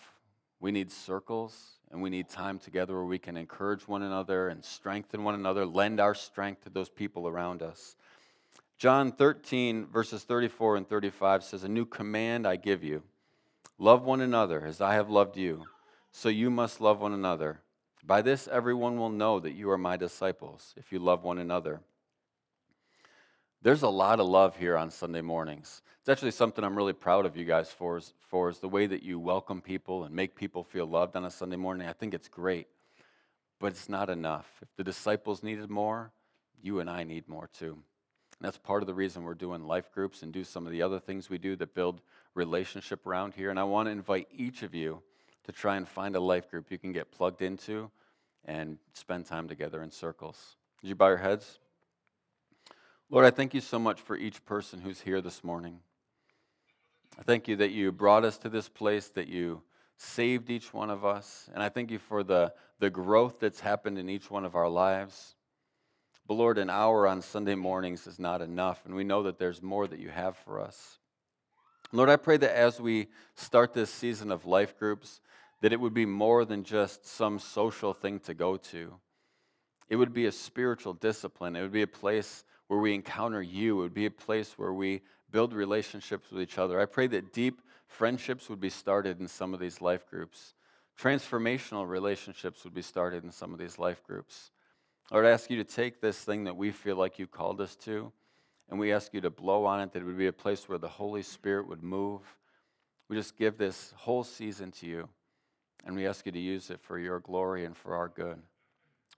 We 0.60 0.70
need 0.70 0.92
circles 0.92 1.77
and 1.90 2.02
we 2.02 2.10
need 2.10 2.28
time 2.28 2.58
together 2.58 2.94
where 2.94 3.04
we 3.04 3.18
can 3.18 3.36
encourage 3.36 3.88
one 3.88 4.02
another 4.02 4.48
and 4.48 4.64
strengthen 4.64 5.24
one 5.24 5.34
another, 5.34 5.64
lend 5.64 6.00
our 6.00 6.14
strength 6.14 6.64
to 6.64 6.70
those 6.70 6.88
people 6.88 7.26
around 7.26 7.62
us. 7.62 7.96
John 8.78 9.10
13, 9.10 9.86
verses 9.86 10.22
34 10.24 10.76
and 10.76 10.88
35 10.88 11.42
says, 11.42 11.64
A 11.64 11.68
new 11.68 11.84
command 11.84 12.46
I 12.46 12.56
give 12.56 12.84
you 12.84 13.02
love 13.78 14.02
one 14.02 14.20
another 14.20 14.64
as 14.66 14.80
I 14.80 14.94
have 14.94 15.08
loved 15.08 15.36
you, 15.36 15.64
so 16.12 16.28
you 16.28 16.50
must 16.50 16.80
love 16.80 17.00
one 17.00 17.12
another. 17.12 17.60
By 18.04 18.22
this, 18.22 18.48
everyone 18.48 18.98
will 18.98 19.10
know 19.10 19.40
that 19.40 19.52
you 19.52 19.70
are 19.70 19.78
my 19.78 19.96
disciples, 19.96 20.74
if 20.76 20.92
you 20.92 20.98
love 20.98 21.24
one 21.24 21.38
another. 21.38 21.80
There's 23.60 23.82
a 23.82 23.88
lot 23.88 24.20
of 24.20 24.28
love 24.28 24.56
here 24.56 24.76
on 24.76 24.88
Sunday 24.88 25.20
mornings. 25.20 25.82
It's 25.98 26.08
actually 26.08 26.30
something 26.30 26.62
I'm 26.62 26.76
really 26.76 26.92
proud 26.92 27.26
of 27.26 27.36
you 27.36 27.44
guys 27.44 27.68
for, 27.68 27.96
is, 27.96 28.14
for 28.20 28.48
is 28.48 28.60
the 28.60 28.68
way 28.68 28.86
that 28.86 29.02
you 29.02 29.18
welcome 29.18 29.60
people 29.60 30.04
and 30.04 30.14
make 30.14 30.36
people 30.36 30.62
feel 30.62 30.86
loved 30.86 31.16
on 31.16 31.24
a 31.24 31.30
Sunday 31.30 31.56
morning. 31.56 31.88
I 31.88 31.92
think 31.92 32.14
it's 32.14 32.28
great, 32.28 32.68
but 33.58 33.72
it's 33.72 33.88
not 33.88 34.10
enough. 34.10 34.46
If 34.62 34.68
the 34.76 34.84
disciples 34.84 35.42
needed 35.42 35.70
more, 35.70 36.12
you 36.62 36.78
and 36.78 36.88
I 36.88 37.02
need 37.02 37.28
more 37.28 37.48
too. 37.52 37.72
And 37.72 38.46
that's 38.46 38.58
part 38.58 38.84
of 38.84 38.86
the 38.86 38.94
reason 38.94 39.24
we're 39.24 39.34
doing 39.34 39.64
life 39.64 39.90
groups 39.92 40.22
and 40.22 40.32
do 40.32 40.44
some 40.44 40.64
of 40.64 40.70
the 40.70 40.82
other 40.82 41.00
things 41.00 41.28
we 41.28 41.38
do 41.38 41.56
that 41.56 41.74
build 41.74 42.00
relationship 42.34 43.08
around 43.08 43.34
here. 43.34 43.50
And 43.50 43.58
I 43.58 43.64
want 43.64 43.88
to 43.88 43.90
invite 43.90 44.28
each 44.30 44.62
of 44.62 44.72
you 44.72 45.02
to 45.46 45.50
try 45.50 45.76
and 45.76 45.88
find 45.88 46.14
a 46.14 46.20
life 46.20 46.48
group 46.48 46.70
you 46.70 46.78
can 46.78 46.92
get 46.92 47.10
plugged 47.10 47.42
into 47.42 47.90
and 48.44 48.78
spend 48.92 49.26
time 49.26 49.48
together 49.48 49.82
in 49.82 49.90
circles. 49.90 50.54
Did 50.80 50.90
you 50.90 50.94
bow 50.94 51.08
your 51.08 51.16
heads? 51.16 51.58
Lord, 53.10 53.24
I 53.24 53.30
thank 53.30 53.54
you 53.54 53.62
so 53.62 53.78
much 53.78 54.02
for 54.02 54.18
each 54.18 54.44
person 54.44 54.82
who's 54.82 55.00
here 55.00 55.22
this 55.22 55.42
morning. 55.42 55.78
I 57.18 57.22
thank 57.22 57.48
you 57.48 57.56
that 57.56 57.70
you 57.70 57.90
brought 57.90 58.22
us 58.22 58.36
to 58.38 58.50
this 58.50 58.68
place, 58.68 59.08
that 59.10 59.28
you 59.28 59.62
saved 59.96 60.50
each 60.50 60.74
one 60.74 60.90
of 60.90 61.06
us. 61.06 61.48
And 61.54 61.62
I 61.62 61.70
thank 61.70 61.90
you 61.90 61.98
for 61.98 62.22
the, 62.22 62.52
the 62.80 62.90
growth 62.90 63.40
that's 63.40 63.60
happened 63.60 63.96
in 63.96 64.10
each 64.10 64.30
one 64.30 64.44
of 64.44 64.54
our 64.54 64.68
lives. 64.68 65.36
But 66.26 66.34
Lord, 66.34 66.58
an 66.58 66.68
hour 66.68 67.06
on 67.06 67.22
Sunday 67.22 67.54
mornings 67.54 68.06
is 68.06 68.18
not 68.18 68.42
enough, 68.42 68.84
and 68.84 68.94
we 68.94 69.04
know 69.04 69.22
that 69.22 69.38
there's 69.38 69.62
more 69.62 69.86
that 69.86 70.00
you 70.00 70.10
have 70.10 70.36
for 70.36 70.60
us. 70.60 70.98
Lord, 71.92 72.10
I 72.10 72.16
pray 72.16 72.36
that 72.36 72.54
as 72.54 72.78
we 72.78 73.08
start 73.34 73.72
this 73.72 73.90
season 73.90 74.30
of 74.30 74.44
life 74.44 74.78
groups, 74.78 75.22
that 75.62 75.72
it 75.72 75.80
would 75.80 75.94
be 75.94 76.04
more 76.04 76.44
than 76.44 76.62
just 76.62 77.06
some 77.06 77.38
social 77.38 77.94
thing 77.94 78.20
to 78.20 78.34
go 78.34 78.58
to. 78.58 78.92
It 79.88 79.96
would 79.96 80.12
be 80.12 80.26
a 80.26 80.32
spiritual 80.32 80.92
discipline. 80.92 81.56
It 81.56 81.62
would 81.62 81.72
be 81.72 81.80
a 81.80 81.86
place 81.86 82.44
where 82.68 82.78
we 82.78 82.94
encounter 82.94 83.42
you. 83.42 83.78
It 83.78 83.82
would 83.82 83.94
be 83.94 84.06
a 84.06 84.10
place 84.10 84.54
where 84.56 84.72
we 84.72 85.02
build 85.30 85.52
relationships 85.52 86.30
with 86.30 86.40
each 86.40 86.58
other. 86.58 86.80
I 86.80 86.86
pray 86.86 87.06
that 87.08 87.32
deep 87.32 87.60
friendships 87.86 88.48
would 88.48 88.60
be 88.60 88.70
started 88.70 89.20
in 89.20 89.28
some 89.28 89.52
of 89.52 89.60
these 89.60 89.80
life 89.80 90.08
groups. 90.08 90.54
Transformational 90.98 91.88
relationships 91.88 92.64
would 92.64 92.74
be 92.74 92.82
started 92.82 93.24
in 93.24 93.32
some 93.32 93.52
of 93.52 93.58
these 93.58 93.78
life 93.78 94.02
groups. 94.04 94.50
Lord, 95.10 95.24
I 95.24 95.30
ask 95.30 95.48
you 95.50 95.56
to 95.56 95.64
take 95.64 96.00
this 96.00 96.18
thing 96.18 96.44
that 96.44 96.56
we 96.56 96.70
feel 96.70 96.96
like 96.96 97.18
you 97.18 97.26
called 97.26 97.60
us 97.60 97.76
to, 97.76 98.12
and 98.68 98.78
we 98.78 98.92
ask 98.92 99.14
you 99.14 99.20
to 99.22 99.30
blow 99.30 99.64
on 99.64 99.80
it, 99.80 99.92
that 99.92 100.02
it 100.02 100.04
would 100.04 100.18
be 100.18 100.26
a 100.26 100.32
place 100.32 100.68
where 100.68 100.78
the 100.78 100.88
Holy 100.88 101.22
Spirit 101.22 101.68
would 101.68 101.82
move. 101.82 102.20
We 103.08 103.16
just 103.16 103.38
give 103.38 103.56
this 103.56 103.94
whole 103.96 104.24
season 104.24 104.70
to 104.72 104.86
you, 104.86 105.08
and 105.86 105.96
we 105.96 106.06
ask 106.06 106.26
you 106.26 106.32
to 106.32 106.38
use 106.38 106.68
it 106.68 106.80
for 106.80 106.98
your 106.98 107.20
glory 107.20 107.64
and 107.64 107.74
for 107.74 107.94
our 107.94 108.08
good. 108.08 108.42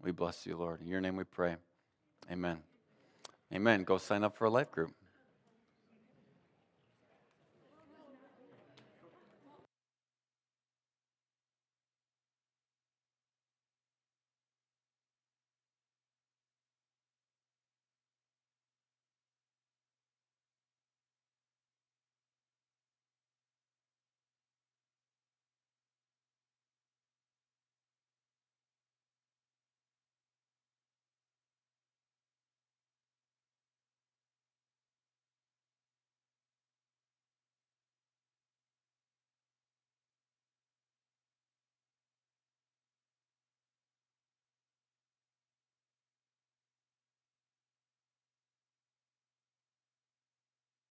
We 0.00 0.12
bless 0.12 0.46
you, 0.46 0.56
Lord. 0.56 0.80
In 0.80 0.86
your 0.86 1.00
name 1.00 1.16
we 1.16 1.24
pray. 1.24 1.56
Amen. 2.30 2.69
Amen. 3.52 3.84
Go 3.84 3.98
sign 3.98 4.24
up 4.24 4.36
for 4.36 4.44
a 4.44 4.50
life 4.50 4.70
group. 4.70 4.92